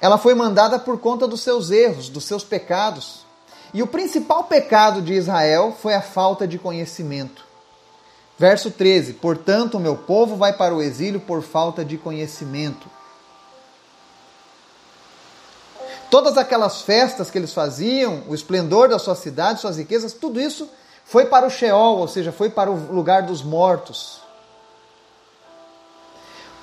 ela 0.00 0.16
foi 0.16 0.32
mandada 0.32 0.78
por 0.78 1.00
conta 1.00 1.26
dos 1.26 1.40
seus 1.40 1.72
erros, 1.72 2.08
dos 2.08 2.22
seus 2.22 2.44
pecados. 2.44 3.26
E 3.74 3.82
o 3.82 3.86
principal 3.88 4.44
pecado 4.44 5.02
de 5.02 5.12
Israel 5.12 5.76
foi 5.76 5.94
a 5.94 6.00
falta 6.00 6.46
de 6.46 6.56
conhecimento. 6.56 7.44
Verso 8.38 8.70
13: 8.70 9.14
Portanto, 9.14 9.76
o 9.76 9.80
meu 9.80 9.96
povo 9.96 10.36
vai 10.36 10.52
para 10.52 10.72
o 10.72 10.80
exílio 10.80 11.18
por 11.18 11.42
falta 11.42 11.84
de 11.84 11.98
conhecimento. 11.98 12.88
Todas 16.10 16.36
aquelas 16.36 16.82
festas 16.82 17.30
que 17.30 17.38
eles 17.38 17.54
faziam, 17.54 18.24
o 18.28 18.34
esplendor 18.34 18.88
da 18.88 18.98
sua 18.98 19.14
cidade, 19.14 19.60
suas 19.60 19.76
riquezas, 19.76 20.12
tudo 20.12 20.40
isso 20.40 20.68
foi 21.04 21.26
para 21.26 21.46
o 21.46 21.50
Sheol, 21.50 21.98
ou 21.98 22.08
seja, 22.08 22.32
foi 22.32 22.50
para 22.50 22.70
o 22.70 22.92
lugar 22.92 23.22
dos 23.22 23.42
mortos. 23.42 24.20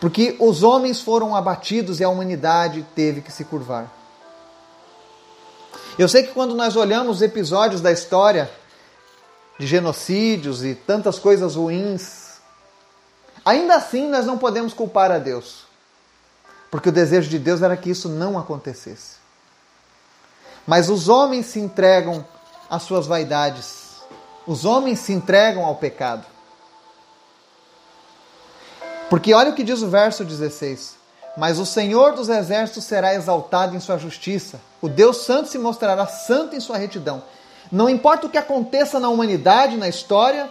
Porque 0.02 0.36
os 0.40 0.64
homens 0.64 1.02
foram 1.02 1.36
abatidos 1.36 2.00
e 2.00 2.04
a 2.04 2.10
humanidade 2.10 2.86
teve 2.94 3.22
que 3.22 3.32
se 3.32 3.46
curvar. 3.46 3.92
Eu 5.98 6.08
sei 6.08 6.24
que 6.24 6.34
quando 6.34 6.54
nós 6.54 6.76
olhamos 6.76 7.22
episódios 7.22 7.82
da 7.82 7.92
história 7.92 8.52
de 9.58 9.66
genocídios 9.66 10.64
e 10.64 10.76
tantas 10.76 11.18
coisas 11.18 11.56
ruins, 11.56 12.40
ainda 13.44 13.76
assim 13.76 14.08
nós 14.08 14.26
não 14.26 14.38
podemos 14.38 14.74
culpar 14.74 15.12
a 15.12 15.18
Deus. 15.18 15.66
Porque 16.70 16.90
o 16.90 16.92
desejo 16.92 17.30
de 17.30 17.40
Deus 17.40 17.62
era 17.62 17.78
que 17.78 17.90
isso 17.90 18.10
não 18.10 18.38
acontecesse. 18.38 19.27
Mas 20.68 20.90
os 20.90 21.08
homens 21.08 21.46
se 21.46 21.60
entregam 21.62 22.26
às 22.70 22.84
suas 22.84 23.08
vaidades. 23.08 24.02
Os 24.46 24.66
homens 24.66 25.00
se 25.00 25.14
entregam 25.14 25.66
ao 25.66 25.76
pecado. 25.76 26.26
Porque 29.10 29.34
olha 29.34 29.52
o 29.52 29.56
que 29.56 29.64
diz 29.64 29.82
o 29.82 29.90
verso 29.90 30.26
16: 30.26 30.98
Mas 31.38 31.58
o 31.58 31.66
Senhor 31.66 32.14
dos 32.14 32.28
exércitos 32.28 32.84
será 32.84 33.16
exaltado 33.16 33.78
em 33.78 33.80
sua 33.80 33.98
justiça. 33.98 34.60
O 34.82 34.90
Deus 34.90 35.18
Santo 35.24 35.48
se 35.48 35.58
mostrará 35.58 36.06
santo 36.06 36.54
em 36.54 36.60
sua 36.60 36.78
retidão. 36.78 37.24
Não 37.72 37.90
importa 37.90 38.28
o 38.28 38.30
que 38.30 38.38
aconteça 38.38 39.00
na 39.00 39.08
humanidade, 39.08 39.78
na 39.78 39.88
história, 39.88 40.50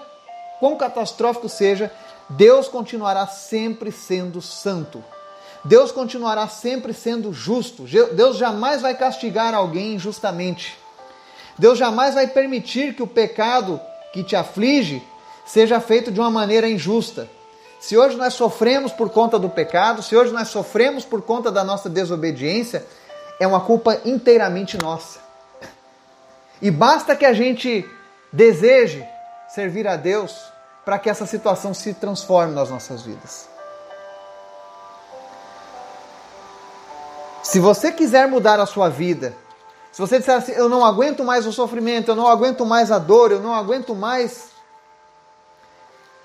quão 0.58 0.76
catastrófico 0.76 1.49
seja, 1.49 1.92
Deus 2.28 2.68
continuará 2.68 3.26
sempre 3.26 3.92
sendo 3.92 4.40
santo. 4.40 5.04
Deus 5.66 5.90
continuará 5.90 6.46
sempre 6.46 6.94
sendo 6.94 7.32
justo. 7.32 7.85
Deus 8.12 8.37
jamais 8.37 8.82
vai 8.82 8.94
castigar 8.94 9.52
alguém 9.52 9.94
injustamente. 9.94 10.78
Deus 11.58 11.76
jamais 11.76 12.14
vai 12.14 12.28
permitir 12.28 12.94
que 12.94 13.02
o 13.02 13.06
pecado 13.06 13.80
que 14.12 14.23
te 14.23 14.37
aflige 14.37 15.02
seja 15.44 15.80
feito 15.80 16.12
de 16.12 16.20
uma 16.20 16.30
maneira 16.30 16.68
injusta. 16.68 17.28
Se 17.80 17.96
hoje 17.96 18.16
nós 18.16 18.35
sofremos 18.35 18.92
por 18.92 19.11
conta 19.11 19.38
do 19.38 19.49
pecado, 19.49 20.02
se 20.02 20.16
hoje 20.16 20.32
nós 20.32 20.49
sofremos 20.49 21.04
por 21.04 21.23
conta 21.23 21.50
da 21.50 21.64
nossa 21.64 21.90
desobediência, 21.90 22.87
é 23.40 23.46
uma 23.46 23.61
culpa 23.61 24.00
inteiramente 24.04 24.78
nossa. 24.78 25.18
E 26.62 26.70
basta 26.70 27.16
que 27.16 27.26
a 27.26 27.32
gente 27.32 27.85
deseje 28.32 29.04
servir 29.49 29.88
a 29.88 29.96
Deus 29.96 30.32
para 30.85 30.99
que 30.99 31.11
essa 31.11 31.26
situação 31.26 31.75
se 31.75 31.92
transforme 31.94 32.54
nas 32.54 32.70
nossas 32.70 33.02
vidas. 33.02 33.55
Se 37.47 37.61
você 37.61 37.93
quiser 37.93 38.26
mudar 38.26 38.59
a 38.59 38.67
sua 38.67 38.88
vida, 38.88 39.33
se 39.93 40.00
você 40.00 40.19
disser 40.19 40.35
assim, 40.35 40.50
eu 40.50 40.69
não 40.69 40.85
aguento 40.85 41.23
mais 41.23 41.47
o 41.47 41.53
sofrimento, 41.53 42.11
eu 42.11 42.17
não 42.17 42.26
aguento 42.26 42.67
mais 42.67 42.91
a 42.91 42.99
dor, 42.99 43.31
eu 43.31 43.41
não 43.41 43.55
aguento 43.55 43.95
mais, 43.95 44.49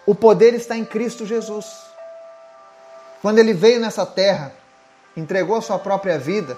o 0.03 0.15
poder 0.15 0.55
está 0.55 0.75
em 0.75 0.83
Cristo 0.83 1.23
Jesus. 1.23 1.67
Quando 3.21 3.37
ele 3.37 3.53
veio 3.53 3.79
nessa 3.79 4.03
terra, 4.03 4.51
entregou 5.15 5.57
a 5.57 5.61
sua 5.61 5.77
própria 5.77 6.17
vida, 6.17 6.57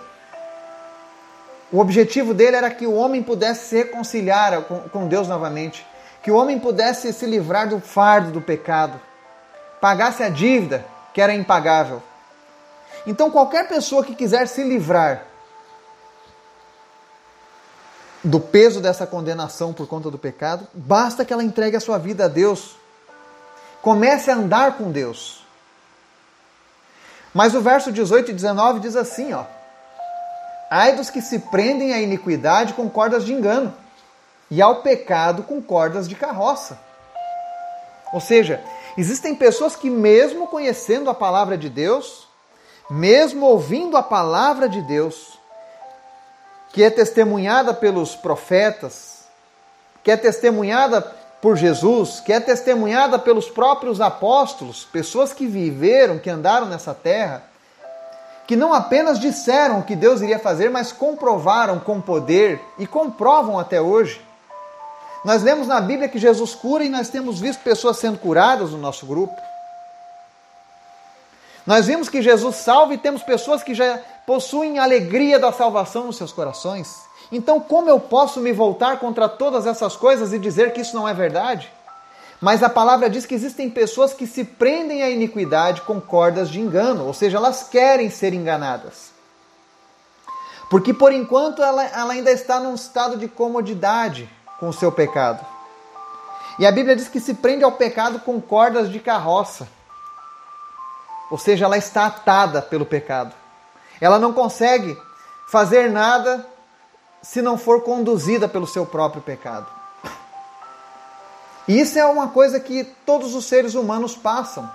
o 1.69 1.79
objetivo 1.79 2.33
dele 2.33 2.55
era 2.55 2.71
que 2.71 2.87
o 2.87 2.93
homem 2.93 3.21
pudesse 3.21 3.65
se 3.67 3.75
reconciliar 3.75 4.61
com 4.61 5.09
Deus 5.09 5.27
novamente, 5.27 5.85
que 6.23 6.31
o 6.31 6.37
homem 6.37 6.57
pudesse 6.57 7.11
se 7.11 7.25
livrar 7.25 7.67
do 7.67 7.81
fardo 7.81 8.31
do 8.31 8.39
pecado, 8.39 8.97
pagasse 9.81 10.23
a 10.23 10.29
dívida 10.29 10.85
que 11.13 11.19
era 11.19 11.33
impagável. 11.33 12.01
Então, 13.05 13.29
qualquer 13.29 13.67
pessoa 13.67 14.03
que 14.03 14.15
quiser 14.15 14.47
se 14.47 14.63
livrar 14.63 15.25
do 18.23 18.39
peso 18.39 18.79
dessa 18.79 19.05
condenação 19.05 19.73
por 19.73 19.85
conta 19.87 20.09
do 20.09 20.17
pecado, 20.17 20.65
basta 20.73 21.25
que 21.25 21.33
ela 21.33 21.43
entregue 21.43 21.75
a 21.75 21.81
sua 21.81 21.97
vida 21.97 22.25
a 22.25 22.27
Deus. 22.29 22.77
Comece 23.81 24.31
a 24.31 24.35
andar 24.35 24.77
com 24.77 24.91
Deus. 24.91 25.45
Mas 27.33 27.53
o 27.53 27.61
verso 27.61 27.91
18 27.91 28.31
e 28.31 28.33
19 28.33 28.79
diz 28.79 28.95
assim, 28.95 29.33
ó: 29.33 29.43
Ai 30.69 30.95
dos 30.95 31.09
que 31.09 31.21
se 31.21 31.39
prendem 31.39 31.93
à 31.93 31.99
iniquidade 31.99 32.73
com 32.73 32.89
cordas 32.89 33.25
de 33.25 33.33
engano, 33.33 33.73
e 34.49 34.61
ao 34.61 34.77
pecado 34.77 35.43
com 35.43 35.61
cordas 35.61 36.07
de 36.07 36.15
carroça. 36.15 36.79
Ou 38.13 38.21
seja, 38.21 38.63
existem 38.95 39.35
pessoas 39.35 39.75
que 39.75 39.89
mesmo 39.89 40.47
conhecendo 40.47 41.09
a 41.09 41.13
palavra 41.15 41.57
de 41.57 41.67
Deus, 41.67 42.22
mesmo 42.89 43.45
ouvindo 43.45 43.97
a 43.97 44.03
palavra 44.03 44.67
de 44.67 44.81
Deus, 44.81 45.39
que 46.71 46.83
é 46.83 46.89
testemunhada 46.89 47.73
pelos 47.73 48.15
profetas, 48.15 49.23
que 50.03 50.11
é 50.11 50.17
testemunhada 50.17 51.01
por 51.41 51.55
Jesus, 51.55 52.19
que 52.19 52.33
é 52.33 52.39
testemunhada 52.39 53.19
pelos 53.19 53.49
próprios 53.49 54.01
apóstolos, 54.01 54.85
pessoas 54.85 55.33
que 55.33 55.45
viveram, 55.45 56.17
que 56.17 56.29
andaram 56.29 56.67
nessa 56.67 56.93
terra, 56.93 57.43
que 58.47 58.55
não 58.55 58.73
apenas 58.73 59.19
disseram 59.19 59.79
o 59.79 59.83
que 59.83 59.95
Deus 59.95 60.21
iria 60.21 60.39
fazer, 60.39 60.69
mas 60.69 60.91
comprovaram 60.91 61.79
com 61.79 62.01
poder 62.01 62.61
e 62.77 62.87
comprovam 62.87 63.59
até 63.59 63.79
hoje. 63.81 64.21
Nós 65.23 65.41
lemos 65.41 65.67
na 65.67 65.79
Bíblia 65.79 66.09
que 66.09 66.19
Jesus 66.19 66.53
cura 66.53 66.83
e 66.83 66.89
nós 66.89 67.09
temos 67.09 67.39
visto 67.39 67.63
pessoas 67.63 67.97
sendo 67.97 68.17
curadas 68.17 68.71
no 68.71 68.77
nosso 68.77 69.05
grupo. 69.05 69.33
Nós 71.65 71.87
vimos 71.87 72.09
que 72.09 72.21
Jesus 72.21 72.57
salva 72.57 72.93
e 72.93 72.97
temos 72.97 73.23
pessoas 73.23 73.63
que 73.63 73.73
já 73.73 73.99
possuem 74.25 74.79
a 74.79 74.83
alegria 74.83 75.39
da 75.39 75.51
salvação 75.51 76.05
nos 76.05 76.17
seus 76.17 76.31
corações. 76.31 77.03
Então, 77.31 77.59
como 77.59 77.89
eu 77.89 77.99
posso 77.99 78.39
me 78.39 78.51
voltar 78.51 78.99
contra 78.99 79.29
todas 79.29 79.65
essas 79.65 79.95
coisas 79.95 80.33
e 80.33 80.39
dizer 80.39 80.73
que 80.73 80.81
isso 80.81 80.95
não 80.95 81.07
é 81.07 81.13
verdade? 81.13 81.71
Mas 82.41 82.61
a 82.61 82.69
palavra 82.69 83.09
diz 83.09 83.25
que 83.25 83.33
existem 83.33 83.69
pessoas 83.69 84.13
que 84.13 84.27
se 84.27 84.43
prendem 84.43 85.01
à 85.01 85.09
iniquidade 85.09 85.81
com 85.81 86.01
cordas 86.01 86.49
de 86.49 86.59
engano, 86.59 87.05
ou 87.05 87.13
seja, 87.13 87.37
elas 87.37 87.63
querem 87.63 88.09
ser 88.09 88.33
enganadas. 88.33 89.13
Porque 90.69 90.93
por 90.93 91.13
enquanto 91.13 91.63
ela, 91.63 91.85
ela 91.85 92.13
ainda 92.13 92.31
está 92.31 92.59
num 92.59 92.75
estado 92.75 93.15
de 93.15 93.29
comodidade 93.29 94.29
com 94.59 94.67
o 94.67 94.73
seu 94.73 94.91
pecado. 94.91 95.45
E 96.59 96.65
a 96.65 96.71
Bíblia 96.71 96.95
diz 96.95 97.07
que 97.07 97.19
se 97.19 97.33
prende 97.33 97.63
ao 97.63 97.71
pecado 97.71 98.19
com 98.19 98.41
cordas 98.41 98.91
de 98.91 98.99
carroça. 98.99 99.67
Ou 101.29 101.37
seja, 101.37 101.65
ela 101.65 101.77
está 101.77 102.05
atada 102.05 102.61
pelo 102.61 102.85
pecado. 102.85 103.33
Ela 103.99 104.19
não 104.19 104.33
consegue 104.33 104.97
fazer 105.47 105.89
nada 105.89 106.45
se 107.21 107.41
não 107.41 107.57
for 107.57 107.81
conduzida 107.81 108.47
pelo 108.47 108.67
seu 108.67 108.85
próprio 108.85 109.21
pecado. 109.21 109.67
E 111.67 111.79
isso 111.79 111.97
é 111.97 112.05
uma 112.05 112.27
coisa 112.27 112.59
que 112.59 112.83
todos 112.83 113.33
os 113.33 113.45
seres 113.45 113.73
humanos 113.73 114.15
passam. 114.15 114.69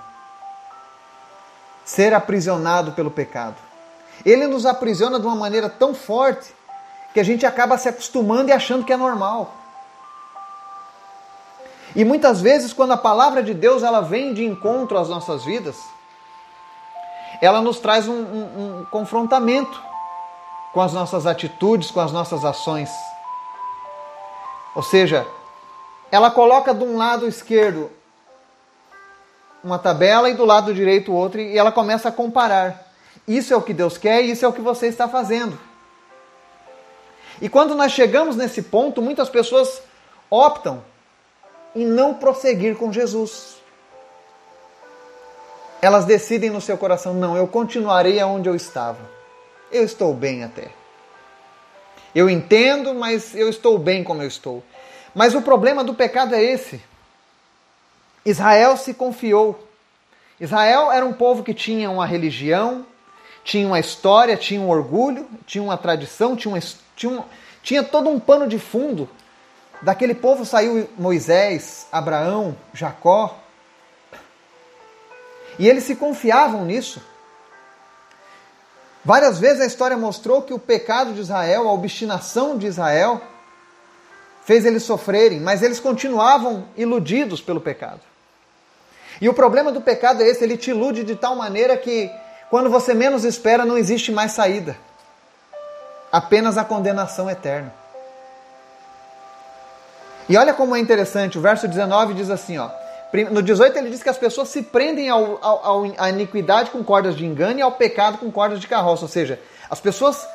Ser 1.85 2.13
aprisionado 2.13 2.93
pelo 2.93 3.11
pecado. 3.11 3.55
Ele 4.25 4.47
nos 4.47 4.65
aprisiona 4.65 5.19
de 5.19 5.25
uma 5.25 5.35
maneira 5.35 5.69
tão 5.69 5.93
forte 5.93 6.53
que 7.13 7.19
a 7.19 7.23
gente 7.23 7.45
acaba 7.45 7.77
se 7.77 7.87
acostumando 7.87 8.49
e 8.49 8.53
achando 8.53 8.83
que 8.83 8.93
é 8.93 8.97
normal. 8.97 9.53
E 11.95 12.03
muitas 12.05 12.41
vezes, 12.41 12.73
quando 12.73 12.91
a 12.91 12.97
palavra 12.97 13.41
de 13.41 13.53
Deus 13.53 13.81
ela 13.81 14.01
vem 14.01 14.33
de 14.33 14.45
encontro 14.45 14.97
às 14.97 15.09
nossas 15.09 15.43
vidas, 15.43 15.75
ela 17.41 17.61
nos 17.61 17.79
traz 17.79 18.07
um, 18.07 18.13
um, 18.13 18.79
um 18.79 18.85
confrontamento 18.85 19.81
com 20.73 20.81
as 20.81 20.93
nossas 20.93 21.25
atitudes, 21.25 21.91
com 21.91 21.99
as 21.99 22.11
nossas 22.11 22.43
ações. 22.45 22.89
Ou 24.75 24.83
seja, 24.83 25.25
ela 26.11 26.29
coloca 26.29 26.73
de 26.73 26.83
um 26.83 26.97
lado 26.97 27.27
esquerdo 27.27 27.91
uma 29.63 29.77
tabela 29.77 30.29
e 30.29 30.33
do 30.33 30.45
lado 30.45 30.73
direito 30.73 31.13
outra 31.13 31.41
e 31.41 31.57
ela 31.57 31.71
começa 31.71 32.09
a 32.09 32.11
comparar. 32.11 32.87
Isso 33.27 33.53
é 33.53 33.57
o 33.57 33.61
que 33.61 33.73
Deus 33.73 33.97
quer 33.97 34.23
e 34.23 34.31
isso 34.31 34.45
é 34.45 34.47
o 34.47 34.53
que 34.53 34.61
você 34.61 34.87
está 34.87 35.07
fazendo. 35.07 35.59
E 37.41 37.47
quando 37.47 37.75
nós 37.75 37.91
chegamos 37.91 38.35
nesse 38.35 38.61
ponto, 38.61 39.01
muitas 39.01 39.29
pessoas 39.29 39.81
optam 40.29 40.83
em 41.75 41.85
não 41.85 42.13
prosseguir 42.13 42.75
com 42.75 42.91
Jesus 42.91 43.58
elas 45.81 46.05
decidem 46.05 46.49
no 46.49 46.61
seu 46.61 46.77
coração: 46.77 47.13
não, 47.13 47.35
eu 47.35 47.47
continuarei 47.47 48.19
aonde 48.19 48.49
eu 48.49 48.55
estava. 48.55 48.99
Eu 49.71 49.83
estou 49.83 50.13
bem 50.13 50.43
até. 50.43 50.69
Eu 52.13 52.29
entendo, 52.29 52.93
mas 52.95 53.35
eu 53.35 53.49
estou 53.49 53.77
bem 53.77 54.03
como 54.03 54.21
eu 54.21 54.27
estou. 54.27 54.63
Mas 55.13 55.35
o 55.35 55.41
problema 55.41 55.83
do 55.83 55.93
pecado 55.93 56.33
é 56.33 56.43
esse. 56.43 56.81
Israel 58.25 58.77
se 58.77 58.93
confiou. 58.93 59.67
Israel 60.39 60.91
era 60.91 61.05
um 61.05 61.13
povo 61.13 61.43
que 61.43 61.53
tinha 61.53 61.89
uma 61.89 62.05
religião, 62.05 62.85
tinha 63.43 63.67
uma 63.67 63.79
história, 63.79 64.37
tinha 64.37 64.61
um 64.61 64.69
orgulho, 64.69 65.27
tinha 65.45 65.63
uma 65.63 65.77
tradição, 65.77 66.35
tinha, 66.35 66.53
uma, 66.53 66.61
tinha, 66.95 67.11
um, 67.11 67.23
tinha 67.61 67.83
todo 67.83 68.09
um 68.09 68.19
pano 68.19 68.47
de 68.47 68.57
fundo. 68.57 69.09
Daquele 69.81 70.13
povo 70.13 70.45
saiu 70.45 70.89
Moisés, 70.97 71.87
Abraão, 71.91 72.55
Jacó, 72.73 73.37
e 75.59 75.67
eles 75.67 75.83
se 75.83 75.95
confiavam 75.95 76.63
nisso. 76.63 77.01
Várias 79.03 79.37
vezes 79.37 79.61
a 79.61 79.65
história 79.65 79.97
mostrou 79.97 80.41
que 80.41 80.53
o 80.53 80.59
pecado 80.59 81.13
de 81.13 81.19
Israel, 81.19 81.67
a 81.67 81.73
obstinação 81.73 82.57
de 82.57 82.65
Israel, 82.65 83.21
fez 84.45 84.65
eles 84.65 84.83
sofrerem, 84.83 85.41
mas 85.41 85.61
eles 85.61 85.79
continuavam 85.79 86.65
iludidos 86.77 87.41
pelo 87.41 87.59
pecado. 87.59 87.99
E 89.21 89.27
o 89.27 89.33
problema 89.33 89.71
do 89.71 89.81
pecado 89.81 90.23
é 90.23 90.27
esse: 90.27 90.43
ele 90.43 90.55
te 90.55 90.69
ilude 90.69 91.03
de 91.03 91.15
tal 91.15 91.35
maneira 91.35 91.75
que, 91.75 92.09
quando 92.49 92.69
você 92.69 92.93
menos 92.93 93.25
espera, 93.25 93.65
não 93.65 93.77
existe 93.77 94.11
mais 94.11 94.31
saída 94.31 94.77
apenas 96.11 96.57
a 96.57 96.63
condenação 96.63 97.29
eterna. 97.29 97.73
E 100.27 100.37
olha 100.37 100.53
como 100.53 100.75
é 100.75 100.79
interessante, 100.79 101.37
o 101.37 101.41
verso 101.41 101.67
19 101.67 102.13
diz 102.13 102.29
assim: 102.29 102.57
ó. 102.57 102.69
No 103.31 103.41
18 103.41 103.75
ele 103.77 103.89
diz 103.89 104.03
que 104.03 104.09
as 104.09 104.17
pessoas 104.17 104.49
se 104.49 104.61
prendem 104.61 105.09
ao, 105.09 105.39
ao, 105.41 105.83
à 105.97 106.09
iniquidade 106.09 106.69
com 106.69 106.83
cordas 106.83 107.15
de 107.15 107.25
engano 107.25 107.59
e 107.59 107.61
ao 107.61 107.71
pecado 107.71 108.19
com 108.19 108.31
cordas 108.31 108.59
de 108.59 108.67
carroça. 108.67 109.03
Ou 109.03 109.09
seja, 109.09 109.39
as 109.69 109.79
pessoas 109.79 110.27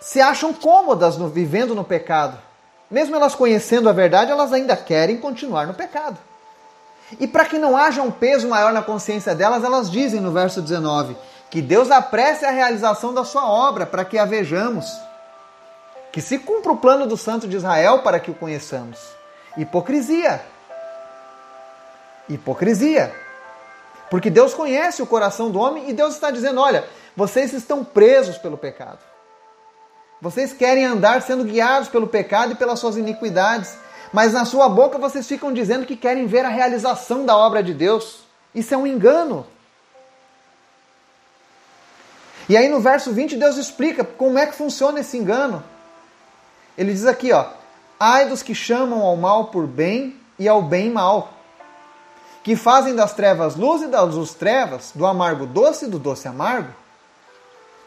se 0.00 0.20
acham 0.20 0.52
cômodas 0.52 1.16
no, 1.16 1.28
vivendo 1.28 1.74
no 1.74 1.84
pecado. 1.84 2.38
Mesmo 2.90 3.16
elas 3.16 3.34
conhecendo 3.34 3.88
a 3.88 3.92
verdade, 3.92 4.30
elas 4.30 4.52
ainda 4.52 4.76
querem 4.76 5.16
continuar 5.18 5.66
no 5.66 5.74
pecado. 5.74 6.18
E 7.18 7.26
para 7.26 7.46
que 7.46 7.58
não 7.58 7.76
haja 7.76 8.02
um 8.02 8.10
peso 8.10 8.48
maior 8.48 8.72
na 8.72 8.82
consciência 8.82 9.34
delas, 9.34 9.64
elas 9.64 9.90
dizem 9.90 10.20
no 10.20 10.30
verso 10.30 10.60
19: 10.60 11.16
Que 11.50 11.62
Deus 11.62 11.90
apresse 11.90 12.44
a 12.44 12.50
realização 12.50 13.14
da 13.14 13.24
sua 13.24 13.48
obra 13.48 13.86
para 13.86 14.04
que 14.04 14.18
a 14.18 14.26
vejamos. 14.26 14.86
Que 16.12 16.20
se 16.20 16.38
cumpra 16.38 16.72
o 16.72 16.76
plano 16.76 17.06
do 17.06 17.16
Santo 17.16 17.46
de 17.46 17.56
Israel 17.56 18.00
para 18.00 18.20
que 18.20 18.30
o 18.30 18.34
conheçamos. 18.34 18.98
Hipocrisia. 19.56 20.42
Hipocrisia. 22.28 23.14
Porque 24.10 24.30
Deus 24.30 24.54
conhece 24.54 25.02
o 25.02 25.06
coração 25.06 25.50
do 25.50 25.58
homem 25.58 25.88
e 25.88 25.92
Deus 25.92 26.14
está 26.14 26.30
dizendo: 26.30 26.60
olha, 26.60 26.84
vocês 27.16 27.52
estão 27.52 27.84
presos 27.84 28.38
pelo 28.38 28.56
pecado. 28.56 28.98
Vocês 30.20 30.52
querem 30.52 30.84
andar 30.84 31.22
sendo 31.22 31.44
guiados 31.44 31.88
pelo 31.88 32.08
pecado 32.08 32.52
e 32.52 32.56
pelas 32.56 32.78
suas 32.80 32.96
iniquidades, 32.96 33.76
mas 34.12 34.32
na 34.32 34.44
sua 34.44 34.68
boca 34.68 34.98
vocês 34.98 35.26
ficam 35.26 35.52
dizendo 35.52 35.86
que 35.86 35.96
querem 35.96 36.26
ver 36.26 36.44
a 36.44 36.48
realização 36.48 37.24
da 37.24 37.36
obra 37.36 37.62
de 37.62 37.72
Deus. 37.72 38.20
Isso 38.54 38.74
é 38.74 38.76
um 38.76 38.86
engano. 38.86 39.46
E 42.48 42.56
aí 42.56 42.68
no 42.68 42.80
verso 42.80 43.12
20 43.12 43.36
Deus 43.36 43.56
explica 43.56 44.02
como 44.02 44.38
é 44.38 44.46
que 44.46 44.56
funciona 44.56 45.00
esse 45.00 45.16
engano. 45.16 45.62
Ele 46.76 46.92
diz 46.92 47.06
aqui, 47.06 47.32
ó: 47.32 47.46
Ai 48.00 48.28
dos 48.28 48.42
que 48.42 48.54
chamam 48.54 49.02
ao 49.02 49.16
mal 49.16 49.46
por 49.46 49.66
bem 49.66 50.16
e 50.38 50.48
ao 50.48 50.62
bem 50.62 50.90
mal, 50.90 51.32
que 52.42 52.56
fazem 52.56 52.94
das 52.94 53.12
trevas 53.12 53.56
luz 53.56 53.82
e 53.82 53.88
das 53.88 54.14
luz 54.14 54.34
trevas, 54.34 54.92
do 54.94 55.06
amargo 55.06 55.46
doce 55.46 55.86
e 55.86 55.88
do 55.88 55.98
doce 55.98 56.28
amargo. 56.28 56.72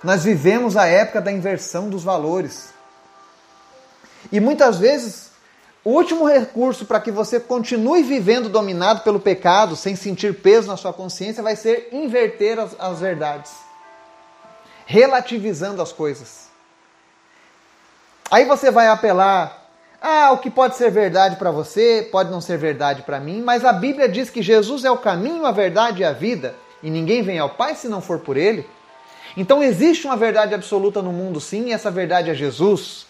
Nós 0.04 0.24
vivemos 0.24 0.76
a 0.76 0.88
época 0.88 1.22
da 1.22 1.32
inversão 1.32 1.90
dos 1.90 2.04
valores. 2.04 2.74
E 4.32 4.40
muitas 4.40 4.78
vezes, 4.78 5.32
o 5.84 5.92
último 5.92 6.28
recurso 6.28 6.86
para 6.86 7.00
que 7.00 7.12
você 7.12 7.40
continue 7.40 8.04
vivendo 8.04 8.50
dominado 8.50 9.02
pelo 9.02 9.20
pecado, 9.20 9.76
sem 9.76 9.96
sentir 9.96 10.42
peso 10.42 10.68
na 10.68 10.78
sua 10.78 10.94
consciência, 10.94 11.44
vai 11.44 11.56
ser 11.56 11.90
inverter 11.92 12.60
as, 12.60 12.76
as 12.80 13.00
verdades, 13.00 13.52
relativizando 14.86 15.82
as 15.82 15.92
coisas. 15.92 16.50
Aí 18.30 18.46
você 18.46 18.72
vai 18.72 18.88
apelar 18.88 19.61
ah, 20.02 20.32
o 20.32 20.40
que 20.40 20.50
pode 20.50 20.76
ser 20.76 20.90
verdade 20.90 21.36
para 21.36 21.52
você 21.52 22.10
pode 22.12 22.32
não 22.32 22.42
ser 22.42 22.58
verdade 22.58 23.04
para 23.04 23.20
mim, 23.20 23.42
mas 23.44 23.64
a 23.64 23.72
Bíblia 23.72 24.10
diz 24.10 24.32
que 24.32 24.42
Jesus 24.42 24.84
é 24.84 24.90
o 24.90 24.98
caminho, 24.98 25.46
a 25.46 25.52
verdade 25.52 26.02
e 26.02 26.06
a 26.06 26.12
vida, 26.12 26.56
e 26.82 26.90
ninguém 26.90 27.22
vem 27.22 27.38
ao 27.38 27.52
Pai 27.52 27.76
se 27.76 27.88
não 27.88 28.02
for 28.02 28.18
por 28.20 28.36
Ele. 28.36 28.68
Então 29.38 29.62
existe 29.62 30.08
uma 30.08 30.18
verdade 30.18 30.56
absoluta 30.56 31.04
no 31.04 31.12
mundo, 31.12 31.40
sim, 31.40 31.68
e 31.68 31.72
essa 31.72 31.92
verdade 31.92 32.32
é 32.32 32.34
Jesus. 32.34 33.06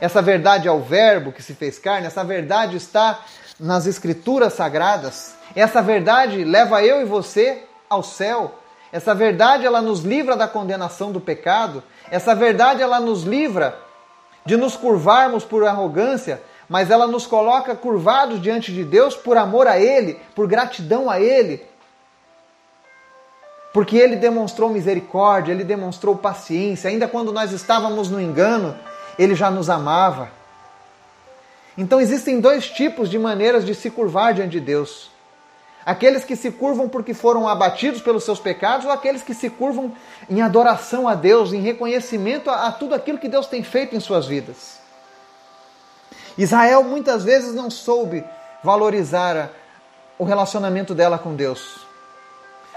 Essa 0.00 0.22
verdade 0.22 0.66
é 0.66 0.72
o 0.72 0.80
Verbo 0.80 1.30
que 1.30 1.42
se 1.42 1.52
fez 1.52 1.78
carne, 1.78 2.06
essa 2.06 2.24
verdade 2.24 2.74
está 2.74 3.20
nas 3.58 3.86
Escrituras 3.86 4.54
sagradas. 4.54 5.34
Essa 5.54 5.82
verdade 5.82 6.42
leva 6.42 6.82
eu 6.82 7.02
e 7.02 7.04
você 7.04 7.64
ao 7.88 8.02
céu. 8.02 8.54
Essa 8.90 9.14
verdade 9.14 9.66
ela 9.66 9.82
nos 9.82 10.00
livra 10.00 10.34
da 10.36 10.48
condenação 10.48 11.12
do 11.12 11.20
pecado. 11.20 11.82
Essa 12.10 12.34
verdade 12.34 12.80
ela 12.80 12.98
nos 12.98 13.24
livra 13.24 13.76
de 14.50 14.56
nos 14.56 14.74
curvarmos 14.74 15.44
por 15.44 15.64
arrogância, 15.64 16.42
mas 16.68 16.90
ela 16.90 17.06
nos 17.06 17.24
coloca 17.24 17.72
curvados 17.76 18.42
diante 18.42 18.72
de 18.72 18.82
Deus 18.82 19.14
por 19.14 19.36
amor 19.36 19.68
a 19.68 19.78
Ele, 19.78 20.18
por 20.34 20.48
gratidão 20.48 21.08
a 21.08 21.20
Ele, 21.20 21.64
porque 23.72 23.96
ele 23.96 24.16
demonstrou 24.16 24.68
misericórdia, 24.68 25.52
ele 25.52 25.62
demonstrou 25.62 26.16
paciência, 26.16 26.90
ainda 26.90 27.06
quando 27.06 27.32
nós 27.32 27.52
estávamos 27.52 28.10
no 28.10 28.20
engano, 28.20 28.76
ele 29.16 29.36
já 29.36 29.52
nos 29.52 29.70
amava. 29.70 30.28
Então 31.78 32.00
existem 32.00 32.40
dois 32.40 32.68
tipos 32.68 33.08
de 33.08 33.20
maneiras 33.20 33.64
de 33.64 33.72
se 33.72 33.88
curvar 33.88 34.34
diante 34.34 34.50
de 34.50 34.60
Deus. 34.60 35.12
Aqueles 35.84 36.24
que 36.24 36.36
se 36.36 36.50
curvam 36.50 36.88
porque 36.88 37.14
foram 37.14 37.48
abatidos 37.48 38.02
pelos 38.02 38.24
seus 38.24 38.38
pecados, 38.38 38.84
ou 38.84 38.92
aqueles 38.92 39.22
que 39.22 39.34
se 39.34 39.48
curvam 39.48 39.92
em 40.28 40.42
adoração 40.42 41.08
a 41.08 41.14
Deus, 41.14 41.52
em 41.52 41.60
reconhecimento 41.60 42.50
a, 42.50 42.66
a 42.66 42.72
tudo 42.72 42.94
aquilo 42.94 43.18
que 43.18 43.28
Deus 43.28 43.46
tem 43.46 43.62
feito 43.62 43.96
em 43.96 44.00
suas 44.00 44.26
vidas. 44.26 44.78
Israel 46.36 46.84
muitas 46.84 47.24
vezes 47.24 47.54
não 47.54 47.70
soube 47.70 48.24
valorizar 48.62 49.36
a, 49.36 49.48
o 50.18 50.24
relacionamento 50.24 50.94
dela 50.94 51.18
com 51.18 51.34
Deus. 51.34 51.80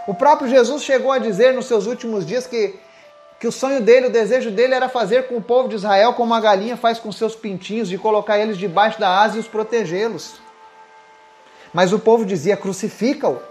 O 0.08 0.14
próprio 0.14 0.50
Jesus 0.50 0.84
chegou 0.84 1.12
a 1.12 1.18
dizer 1.18 1.54
nos 1.54 1.66
seus 1.66 1.86
últimos 1.86 2.26
dias 2.26 2.48
que, 2.48 2.78
que 3.40 3.48
o 3.48 3.52
sonho 3.52 3.82
dele, 3.82 4.08
o 4.08 4.12
desejo 4.12 4.52
dele 4.52 4.74
era 4.74 4.90
fazer 4.90 5.28
com 5.28 5.38
o 5.38 5.42
povo 5.42 5.70
de 5.70 5.76
Israel 5.76 6.14
como 6.14 6.34
a 6.34 6.40
galinha 6.40 6.76
faz 6.76 7.00
com 7.00 7.12
seus 7.12 7.36
pintinhos, 7.36 7.90
de 7.90 7.98
colocar 7.98 8.38
eles 8.40 8.58
debaixo 8.58 9.00
da 9.00 9.22
asa 9.22 9.38
e 9.38 9.40
os 9.40 9.48
protegê-los. 9.48 10.43
Mas 11.74 11.92
o 11.92 12.00
povo 12.00 12.26
dizia: 12.26 12.56
crucifica-o. 12.56 13.42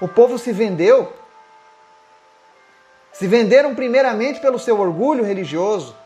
O 0.00 0.08
povo 0.08 0.38
se 0.38 0.52
vendeu. 0.52 1.12
Se 3.12 3.26
venderam 3.26 3.74
primeiramente 3.74 4.40
pelo 4.40 4.58
seu 4.58 4.78
orgulho 4.78 5.24
religioso. 5.24 5.96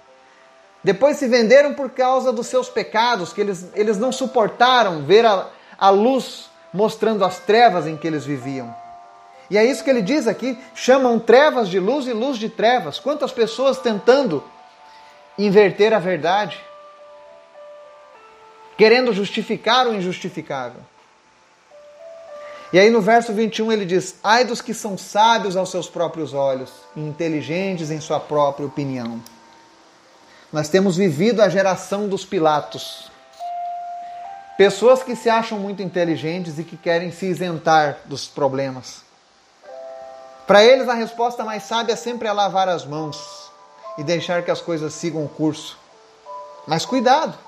Depois 0.83 1.17
se 1.17 1.27
venderam 1.27 1.75
por 1.75 1.91
causa 1.91 2.33
dos 2.33 2.47
seus 2.47 2.69
pecados, 2.69 3.33
que 3.33 3.41
eles, 3.41 3.67
eles 3.75 3.99
não 3.99 4.13
suportaram 4.13 5.03
ver 5.03 5.25
a, 5.25 5.49
a 5.79 5.91
luz 5.91 6.51
mostrando 6.73 7.25
as 7.25 7.39
trevas 7.39 7.87
em 7.87 7.97
que 7.97 8.07
eles 8.07 8.25
viviam. 8.25 8.75
E 9.51 9.57
é 9.57 9.65
isso 9.65 9.83
que 9.83 9.91
ele 9.91 10.03
diz 10.03 10.27
aqui: 10.27 10.59
chamam 10.75 11.19
trevas 11.19 11.69
de 11.69 11.79
luz 11.79 12.07
e 12.07 12.13
luz 12.13 12.39
de 12.39 12.49
trevas. 12.49 12.99
Quantas 12.99 13.33
pessoas 13.33 13.79
tentando 13.79 14.43
inverter 15.39 15.93
a 15.93 15.99
verdade, 15.99 16.61
querendo 18.77 19.13
justificar 19.13 19.87
o 19.87 19.95
injustificável. 19.95 20.81
E 22.75 22.79
aí 22.81 22.91
no 22.91 23.01
verso 23.01 23.33
21 23.33 23.71
ele 23.71 23.87
diz: 23.87 24.17
Ai 24.21 24.45
dos 24.45 24.61
que 24.61 24.75
são 24.75 24.99
sábios 24.99 25.57
aos 25.57 25.71
seus 25.71 25.89
próprios 25.89 26.35
olhos 26.35 26.73
e 26.97 27.01
inteligentes 27.01 27.89
em 27.89 28.01
sua 28.01 28.19
própria 28.19 28.67
opinião. 28.67 29.23
Nós 30.53 30.69
temos 30.69 30.97
vivido 30.97 31.41
a 31.41 31.49
geração 31.49 32.09
dos 32.09 32.25
Pilatos. 32.25 33.13
Pessoas 34.59 35.05
que 35.05 35.15
se 35.15 35.31
acham 35.31 35.57
muito 35.57 35.83
inteligentes 35.83 36.59
e 36.59 36.65
que 36.65 36.77
querem 36.77 37.13
se 37.13 37.27
isentar 37.27 37.99
dos 38.07 38.27
problemas. 38.27 39.03
Para 40.45 40.65
eles, 40.65 40.89
a 40.89 40.95
resposta 40.95 41.45
mais 41.45 41.63
sábia 41.63 41.95
sempre 41.95 42.27
é 42.27 42.33
lavar 42.33 42.69
as 42.69 42.85
mãos 42.85 43.53
e 43.97 44.03
deixar 44.03 44.43
que 44.43 44.51
as 44.51 44.61
coisas 44.61 44.93
sigam 44.95 45.25
o 45.25 45.29
curso. 45.29 45.79
Mas 46.67 46.85
cuidado! 46.85 47.39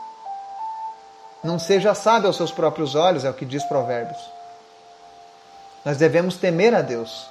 Não 1.43 1.59
seja 1.59 1.95
sábio 1.95 2.29
aos 2.29 2.37
seus 2.37 2.53
próprios 2.53 2.95
olhos, 2.95 3.25
é 3.25 3.31
o 3.31 3.35
que 3.35 3.45
diz 3.45 3.65
Provérbios. 3.65 4.36
Nós 5.87 5.97
devemos 5.97 6.37
temer 6.37 6.75
a 6.75 6.83
Deus. 6.83 7.29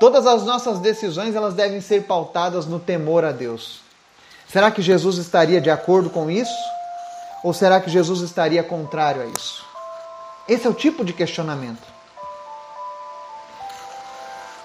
Todas 0.00 0.26
as 0.26 0.44
nossas 0.44 0.78
decisões 0.78 1.34
elas 1.36 1.52
devem 1.52 1.82
ser 1.82 2.04
pautadas 2.04 2.64
no 2.64 2.80
temor 2.80 3.22
a 3.22 3.32
Deus. 3.32 3.82
Será 4.48 4.70
que 4.70 4.80
Jesus 4.80 5.18
estaria 5.18 5.60
de 5.60 5.68
acordo 5.68 6.08
com 6.08 6.30
isso? 6.30 6.50
Ou 7.44 7.52
será 7.52 7.78
que 7.78 7.90
Jesus 7.90 8.22
estaria 8.22 8.64
contrário 8.64 9.20
a 9.20 9.26
isso? 9.26 9.62
Esse 10.48 10.66
é 10.66 10.70
o 10.70 10.74
tipo 10.74 11.04
de 11.04 11.12
questionamento. 11.12 11.86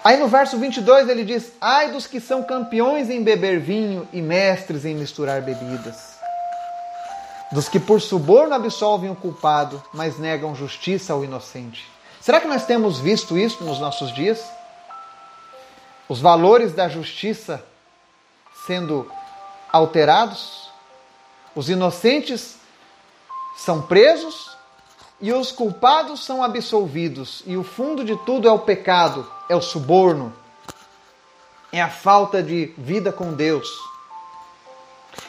Aí 0.02 0.16
no 0.16 0.30
verso 0.30 0.58
22 0.58 1.10
ele 1.10 1.26
diz: 1.26 1.52
Ai 1.60 1.92
dos 1.92 2.08
que 2.08 2.22
são 2.22 2.44
campeões 2.44 3.10
em 3.10 3.22
beber 3.22 3.60
vinho 3.60 4.08
e 4.14 4.22
mestres 4.22 4.86
em 4.86 4.96
misturar 4.96 5.42
bebidas. 5.42 6.16
Dos 7.52 7.68
que 7.68 7.80
por 7.80 8.00
suborno 8.00 8.56
absolvem 8.56 9.10
o 9.10 9.16
culpado, 9.16 9.84
mas 9.94 10.18
negam 10.18 10.56
justiça 10.56 11.12
ao 11.12 11.26
inocente. 11.26 11.95
Será 12.26 12.42
que 12.42 12.48
nós 12.48 12.66
temos 12.66 12.98
visto 12.98 13.38
isso 13.38 13.64
nos 13.64 13.78
nossos 13.78 14.12
dias? 14.12 14.44
Os 16.10 16.20
valores 16.20 16.74
da 16.74 16.90
justiça 16.90 17.64
sendo 18.66 19.08
alterados? 19.72 20.72
Os 21.54 21.70
inocentes 21.70 22.58
são 23.56 23.80
presos 23.84 24.58
e 25.22 25.32
os 25.32 25.52
culpados 25.52 26.26
são 26.26 26.42
absolvidos, 26.42 27.44
e 27.46 27.56
o 27.56 27.64
fundo 27.64 28.04
de 28.04 28.16
tudo 28.26 28.48
é 28.48 28.52
o 28.52 28.58
pecado, 28.58 29.32
é 29.48 29.56
o 29.56 29.62
suborno, 29.62 30.34
é 31.72 31.80
a 31.80 31.92
falta 31.92 32.42
de 32.42 32.74
vida 32.76 33.12
com 33.12 33.34
Deus. 33.34 33.70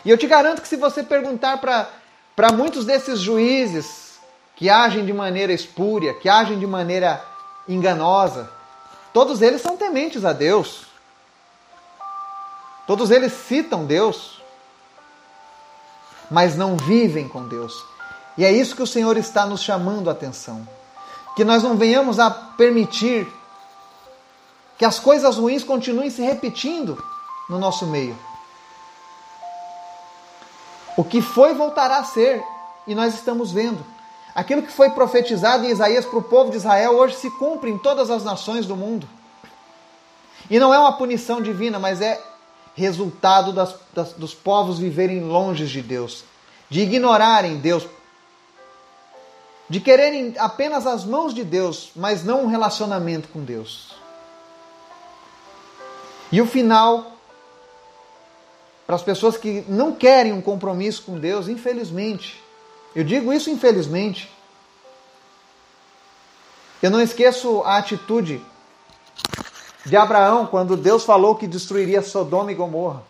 E 0.03 0.09
eu 0.09 0.17
te 0.17 0.27
garanto 0.27 0.63
que 0.63 0.69
se 0.69 0.79
você 0.79 1.03
perguntar 1.03 1.59
para 1.59 2.53
muitos 2.53 2.87
desses 2.87 3.21
juízes 3.21 4.06
que 4.57 4.71
agem 4.71 5.05
de 5.05 5.13
maneira 5.13 5.53
espúria, 5.53 6.15
que 6.15 6.29
agem 6.29 6.59
de 6.59 6.67
maneira 6.67 7.23
enganosa, 7.69 8.51
todos 9.13 9.43
eles 9.43 9.61
são 9.61 9.77
tementes 9.77 10.25
a 10.25 10.33
Deus. 10.33 10.87
Todos 12.87 13.11
eles 13.11 13.33
citam 13.33 13.85
Deus, 13.85 14.41
mas 16.31 16.57
não 16.57 16.77
vivem 16.77 17.29
com 17.29 17.47
Deus. 17.47 17.85
E 18.39 18.45
é 18.45 18.53
isso 18.53 18.77
que 18.77 18.83
o 18.83 18.87
Senhor 18.87 19.17
está 19.17 19.45
nos 19.45 19.63
chamando 19.63 20.09
a 20.09 20.13
atenção. 20.13 20.67
Que 21.35 21.45
nós 21.45 21.63
não 21.63 21.77
venhamos 21.77 22.19
a 22.19 22.31
permitir 22.31 23.27
que 24.79 24.85
as 24.85 24.99
coisas 24.99 25.37
ruins 25.37 25.65
continuem 25.65 26.11
se 26.11 26.23
repetindo 26.23 27.03
no 27.49 27.59
nosso 27.59 27.87
meio. 27.87 28.17
O 30.97 31.05
que 31.05 31.21
foi 31.21 31.55
voltará 31.55 31.99
a 31.99 32.05
ser, 32.05 32.43
e 32.87 32.95
nós 32.95 33.15
estamos 33.15 33.53
vendo. 33.53 33.96
Aquilo 34.37 34.61
que 34.61 34.71
foi 34.71 34.91
profetizado 34.91 35.65
em 35.65 35.71
Isaías 35.71 36.05
para 36.05 36.19
o 36.19 36.23
povo 36.23 36.51
de 36.51 36.59
Israel 36.59 36.99
hoje 36.99 37.17
se 37.17 37.31
cumpre 37.31 37.71
em 37.71 37.79
todas 37.79 38.11
as 38.11 38.23
nações 38.23 38.67
do 38.67 38.77
mundo. 38.77 39.09
E 40.51 40.59
não 40.61 40.75
é 40.75 40.79
uma 40.79 40.93
punição 40.93 41.41
divina, 41.41 41.79
mas 41.79 42.03
é 42.03 42.23
resultado 42.75 43.51
das, 43.51 43.75
das, 43.95 44.13
dos 44.13 44.35
povos 44.35 44.79
viverem 44.79 45.23
longe 45.23 45.65
de 45.65 45.81
Deus, 45.81 46.23
de 46.69 46.83
ignorarem 46.83 47.57
Deus, 47.57 47.89
de 49.71 49.81
quererem 49.81 50.35
apenas 50.37 50.87
as 50.87 51.03
mãos 51.03 51.33
de 51.33 51.43
Deus, 51.43 51.91
mas 51.97 52.23
não 52.23 52.43
um 52.43 52.47
relacionamento 52.47 53.29
com 53.29 53.43
Deus. 53.43 53.95
E 56.31 56.43
o 56.43 56.47
final, 56.47 57.13
para 58.87 58.97
as 58.97 59.03
pessoas 59.03 59.39
que 59.39 59.65
não 59.67 59.93
querem 59.93 60.35
um 60.35 60.43
compromisso 60.43 61.05
com 61.05 61.19
Deus, 61.19 61.49
infelizmente, 61.49 62.45
eu 62.97 63.05
digo 63.05 63.33
isso 63.33 63.51
infelizmente, 63.51 64.29
eu 66.83 66.91
não 66.91 67.01
esqueço 67.01 67.63
a 67.63 67.77
atitude 67.77 68.43
de 69.85 69.97
Abraão 69.97 70.47
quando 70.47 70.77
Deus 70.77 71.05
falou 71.05 71.37
que 71.37 71.47
destruiria 71.47 72.01
Sodoma 72.01 72.51
e 72.51 72.55
Gomorra. 72.55 73.03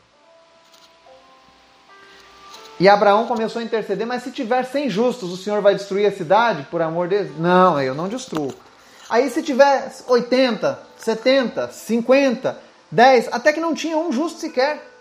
E 2.79 2.88
Abraão 2.88 3.27
começou 3.27 3.61
a 3.61 3.64
interceder, 3.64 4.07
mas 4.07 4.22
se 4.22 4.31
tiver 4.31 4.64
100 4.64 4.90
justos, 4.90 5.33
o 5.33 5.37
Senhor 5.37 5.62
vai 5.62 5.75
destruir 5.75 6.07
a 6.07 6.12
cidade 6.12 6.64
por 6.70 6.83
amor 6.83 7.09
deles? 7.09 7.33
Não, 7.38 7.81
eu 7.81 7.94
não 7.94 8.09
destruo. 8.09 8.53
Aí 9.09 9.31
se 9.31 9.42
tiver 9.42 9.90
80, 10.07 10.79
70, 10.99 11.70
50, 11.70 12.61
10, 12.90 13.29
até 13.33 13.53
que 13.53 13.61
não 13.61 13.72
tinha 13.72 13.96
um 13.96 14.12
justo 14.12 14.40
sequer. 14.40 14.95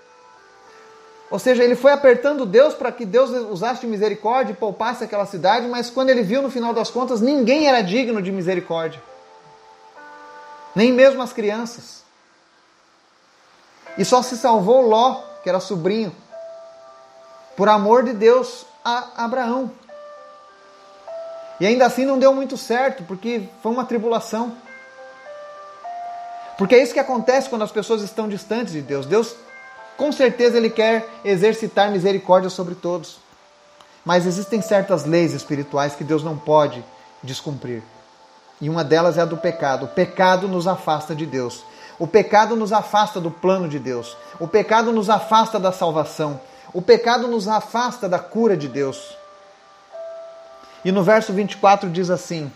Ou 1.30 1.40
seja, 1.40 1.64
ele 1.64 1.76
foi 1.76 1.92
apertando 1.92 2.46
Deus 2.46 2.74
para 2.74 2.92
que 2.92 3.06
Deus 3.06 3.30
usasse 3.50 3.88
misericórdia 3.88 4.54
e 4.54 4.56
poupasse 4.56 5.04
aquela 5.04 5.26
cidade, 5.26 5.68
mas 5.68 5.90
quando 5.90 6.10
ele 6.10 6.22
viu 6.22 6.42
no 6.42 6.52
final 6.52 6.74
das 6.74 6.90
contas, 6.92 7.20
ninguém 7.20 7.68
era 7.68 7.82
digno 7.82 8.22
de 8.22 8.32
misericórdia. 8.32 9.02
Nem 10.76 10.92
mesmo 10.92 11.22
as 11.22 11.34
crianças. 11.34 12.04
E 13.98 14.06
só 14.06 14.22
se 14.22 14.38
salvou 14.38 14.82
Ló, 14.82 15.22
que 15.42 15.50
era 15.50 15.60
sobrinho, 15.60 16.16
por 17.56 17.70
amor 17.70 18.04
de 18.04 18.14
Deus 18.14 18.66
a 18.84 19.26
Abraão. 19.26 19.72
E 21.60 21.66
ainda 21.66 21.86
assim 21.86 22.06
não 22.06 22.20
deu 22.20 22.34
muito 22.34 22.58
certo, 22.58 23.04
porque 23.04 23.48
foi 23.64 23.72
uma 23.72 23.86
tribulação. 23.86 24.56
Porque 26.58 26.76
é 26.76 26.84
isso 26.84 26.94
que 26.94 27.00
acontece 27.00 27.50
quando 27.50 27.64
as 27.64 27.72
pessoas 27.72 28.02
estão 28.02 28.28
distantes 28.28 28.74
de 28.74 28.82
Deus. 28.82 29.06
Deus, 29.06 29.36
com 29.98 30.12
certeza, 30.12 30.58
Ele 30.58 30.70
quer 30.70 31.08
exercitar 31.24 31.92
misericórdia 31.92 32.50
sobre 32.50 32.76
todos. 32.76 33.18
Mas 34.04 34.26
existem 34.26 34.62
certas 34.62 35.06
leis 35.06 35.34
espirituais 35.34 35.96
que 35.96 36.04
Deus 36.04 36.24
não 36.24 36.38
pode 36.38 36.84
descumprir. 37.24 37.82
E 38.62 38.70
uma 38.70 38.84
delas 38.84 39.18
é 39.18 39.22
a 39.22 39.26
do 39.26 39.38
pecado. 39.38 39.86
O 39.86 39.90
pecado 39.90 40.48
nos 40.48 40.68
afasta 40.68 41.16
de 41.16 41.26
Deus. 41.26 41.64
O 41.98 42.06
pecado 42.06 42.56
nos 42.56 42.72
afasta 42.72 43.20
do 43.20 43.32
plano 43.32 43.68
de 43.68 43.80
Deus. 43.80 44.16
O 44.40 44.48
pecado 44.48 44.92
nos 44.92 45.10
afasta 45.10 45.60
da 45.60 45.72
salvação. 45.72 46.40
O 46.74 46.82
pecado 46.82 47.28
nos 47.28 47.48
afasta 47.48 48.08
da 48.08 48.20
cura 48.20 48.56
de 48.56 48.68
Deus. 48.68 49.16
E 50.84 50.92
no 50.92 51.04
verso 51.04 51.34
24 51.34 51.90
diz 51.90 52.10
assim: 52.10 52.52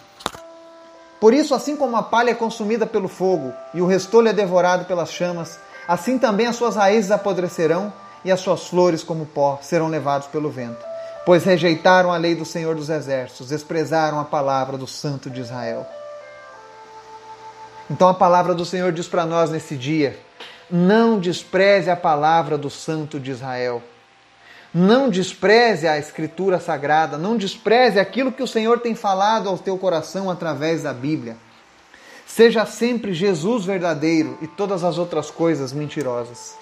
Por 1.19 1.34
isso, 1.34 1.56
assim 1.56 1.75
como 1.75 1.97
a 1.97 2.04
palha 2.04 2.32
é 2.32 2.36
consumida 2.36 2.86
pelo 2.86 3.08
fogo 3.08 3.54
e 3.73 3.82
o 3.82 3.88
restolho 3.88 4.28
é 4.28 4.34
devorado 4.34 4.86
pelas 4.86 5.12
chamas, 5.12 5.60
assim 5.89 6.19
também 6.19 6.45
as 6.45 6.56
suas 6.56 6.75
raízes 6.75 7.10
apodrecerão 7.10 7.91
e 8.23 8.32
as 8.32 8.39
suas 8.39 8.67
flores, 8.67 9.04
como 9.04 9.25
pó, 9.25 9.58
serão 9.60 9.88
levados 9.88 10.28
pelo 10.28 10.52
vento. 10.52 10.86
Pois 11.25 11.43
rejeitaram 11.43 12.13
a 12.13 12.17
lei 12.17 12.36
do 12.36 12.45
Senhor 12.45 12.75
dos 12.75 12.89
Exércitos, 12.89 13.49
desprezaram 13.49 14.19
a 14.19 14.23
palavra 14.23 14.78
do 14.78 14.86
Santo 14.86 15.32
de 15.32 15.41
Israel. 15.41 15.86
Então 17.89 18.08
a 18.08 18.13
palavra 18.13 18.54
do 18.54 18.63
Senhor 18.63 18.91
diz 18.91 19.08
para 19.08 19.25
nós 19.25 19.49
nesse 19.49 19.75
dia: 19.75 20.15
não 20.69 21.17
despreze 21.17 21.89
a 21.89 21.95
palavra 21.95 22.56
do 22.56 22.69
Santo 22.69 23.19
de 23.19 23.32
Israel. 23.32 23.82
Não 24.71 25.10
despreze 25.10 25.88
a 25.88 25.97
Escritura 25.97 26.60
Sagrada, 26.60 27.17
não 27.17 27.36
despreze 27.36 27.99
aquilo 27.99 28.32
que 28.32 28.43
o 28.43 28.47
Senhor 28.47 28.80
tem 28.80 28.93
falado 28.93 29.49
ao 29.49 29.58
teu 29.58 29.75
coração 29.80 30.30
através 30.30 30.84
da 30.84 30.93
Bíblia. 30.93 31.38
Seja 32.30 32.63
sempre 32.63 33.12
Jesus 33.12 33.65
verdadeiro 33.65 34.38
e 34.39 34.46
todas 34.46 34.84
as 34.84 35.00
outras 35.00 35.32
coisas 35.32 35.74
mentirosas. 35.74 36.56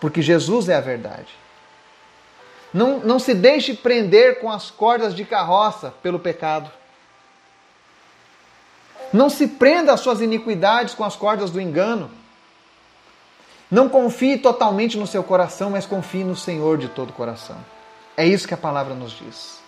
Porque 0.00 0.22
Jesus 0.22 0.70
é 0.70 0.74
a 0.74 0.80
verdade. 0.80 1.28
Não, 2.72 2.98
não 3.00 3.18
se 3.18 3.34
deixe 3.34 3.74
prender 3.74 4.40
com 4.40 4.50
as 4.50 4.70
cordas 4.70 5.14
de 5.14 5.22
carroça 5.22 5.92
pelo 6.02 6.18
pecado. 6.18 6.70
Não 9.12 9.28
se 9.28 9.46
prenda 9.46 9.92
às 9.92 10.00
suas 10.00 10.22
iniquidades 10.22 10.94
com 10.94 11.04
as 11.04 11.14
cordas 11.14 11.50
do 11.50 11.60
engano. 11.60 12.10
Não 13.70 13.86
confie 13.86 14.38
totalmente 14.38 14.96
no 14.96 15.06
seu 15.06 15.22
coração, 15.22 15.70
mas 15.70 15.84
confie 15.84 16.24
no 16.24 16.34
Senhor 16.34 16.78
de 16.78 16.88
todo 16.88 17.10
o 17.10 17.12
coração. 17.12 17.58
É 18.16 18.26
isso 18.26 18.48
que 18.48 18.54
a 18.54 18.56
palavra 18.56 18.94
nos 18.94 19.12
diz. 19.12 19.60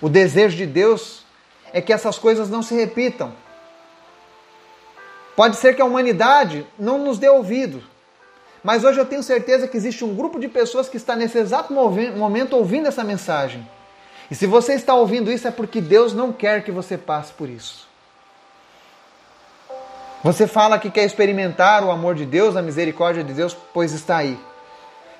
O 0.00 0.08
desejo 0.08 0.56
de 0.56 0.64
Deus 0.64 1.24
é 1.72 1.80
que 1.80 1.92
essas 1.92 2.18
coisas 2.18 2.48
não 2.48 2.62
se 2.62 2.74
repitam. 2.74 3.41
Pode 5.34 5.56
ser 5.56 5.74
que 5.74 5.82
a 5.82 5.84
humanidade 5.84 6.66
não 6.78 6.98
nos 6.98 7.18
dê 7.18 7.28
ouvido, 7.28 7.82
mas 8.62 8.84
hoje 8.84 9.00
eu 9.00 9.06
tenho 9.06 9.22
certeza 9.22 9.66
que 9.66 9.76
existe 9.76 10.04
um 10.04 10.14
grupo 10.14 10.38
de 10.38 10.48
pessoas 10.48 10.88
que 10.88 10.96
está 10.96 11.16
nesse 11.16 11.38
exato 11.38 11.72
momento 11.72 12.56
ouvindo 12.56 12.86
essa 12.86 13.02
mensagem. 13.02 13.66
E 14.30 14.34
se 14.34 14.46
você 14.46 14.74
está 14.74 14.94
ouvindo 14.94 15.32
isso 15.32 15.48
é 15.48 15.50
porque 15.50 15.80
Deus 15.80 16.14
não 16.14 16.32
quer 16.32 16.62
que 16.62 16.70
você 16.70 16.96
passe 16.96 17.32
por 17.32 17.48
isso. 17.48 17.88
Você 20.22 20.46
fala 20.46 20.78
que 20.78 20.90
quer 20.90 21.04
experimentar 21.04 21.82
o 21.82 21.90
amor 21.90 22.14
de 22.14 22.24
Deus, 22.24 22.56
a 22.56 22.62
misericórdia 22.62 23.24
de 23.24 23.32
Deus, 23.32 23.56
pois 23.74 23.92
está 23.92 24.18
aí. 24.18 24.38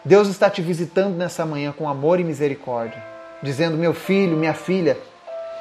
Deus 0.05 0.29
está 0.29 0.48
te 0.48 0.62
visitando 0.62 1.16
nessa 1.16 1.44
manhã 1.44 1.72
com 1.72 1.88
amor 1.88 2.20
e 2.20 2.25
misericórdia, 2.25 3.03
dizendo: 3.42 3.77
Meu 3.77 3.92
filho, 3.92 4.37
minha 4.37 4.55
filha, 4.55 4.96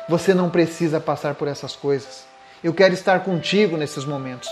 você 0.08 0.34
não 0.34 0.50
precisa 0.50 1.00
passar 1.00 1.34
por 1.34 1.48
essas 1.48 1.76
coisas. 1.76 2.31
Eu 2.64 2.74
quero 2.74 2.94
estar 2.94 3.24
contigo 3.24 3.76
nesses 3.76 4.06
momentos. 4.06 4.48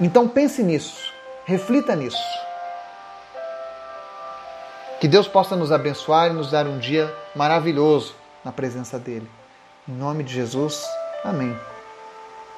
Então 0.00 0.26
pense 0.26 0.62
nisso, 0.62 1.12
reflita 1.44 1.94
nisso. 1.94 2.16
Que 5.00 5.06
Deus 5.06 5.28
possa 5.28 5.54
nos 5.54 5.70
abençoar 5.70 6.30
e 6.30 6.32
nos 6.32 6.50
dar 6.50 6.66
um 6.66 6.78
dia 6.78 7.12
maravilhoso 7.34 8.14
na 8.44 8.52
presença 8.52 8.98
dele. 8.98 9.28
Em 9.88 9.92
nome 9.92 10.24
de 10.24 10.32
Jesus, 10.32 10.82
amém. 11.24 11.54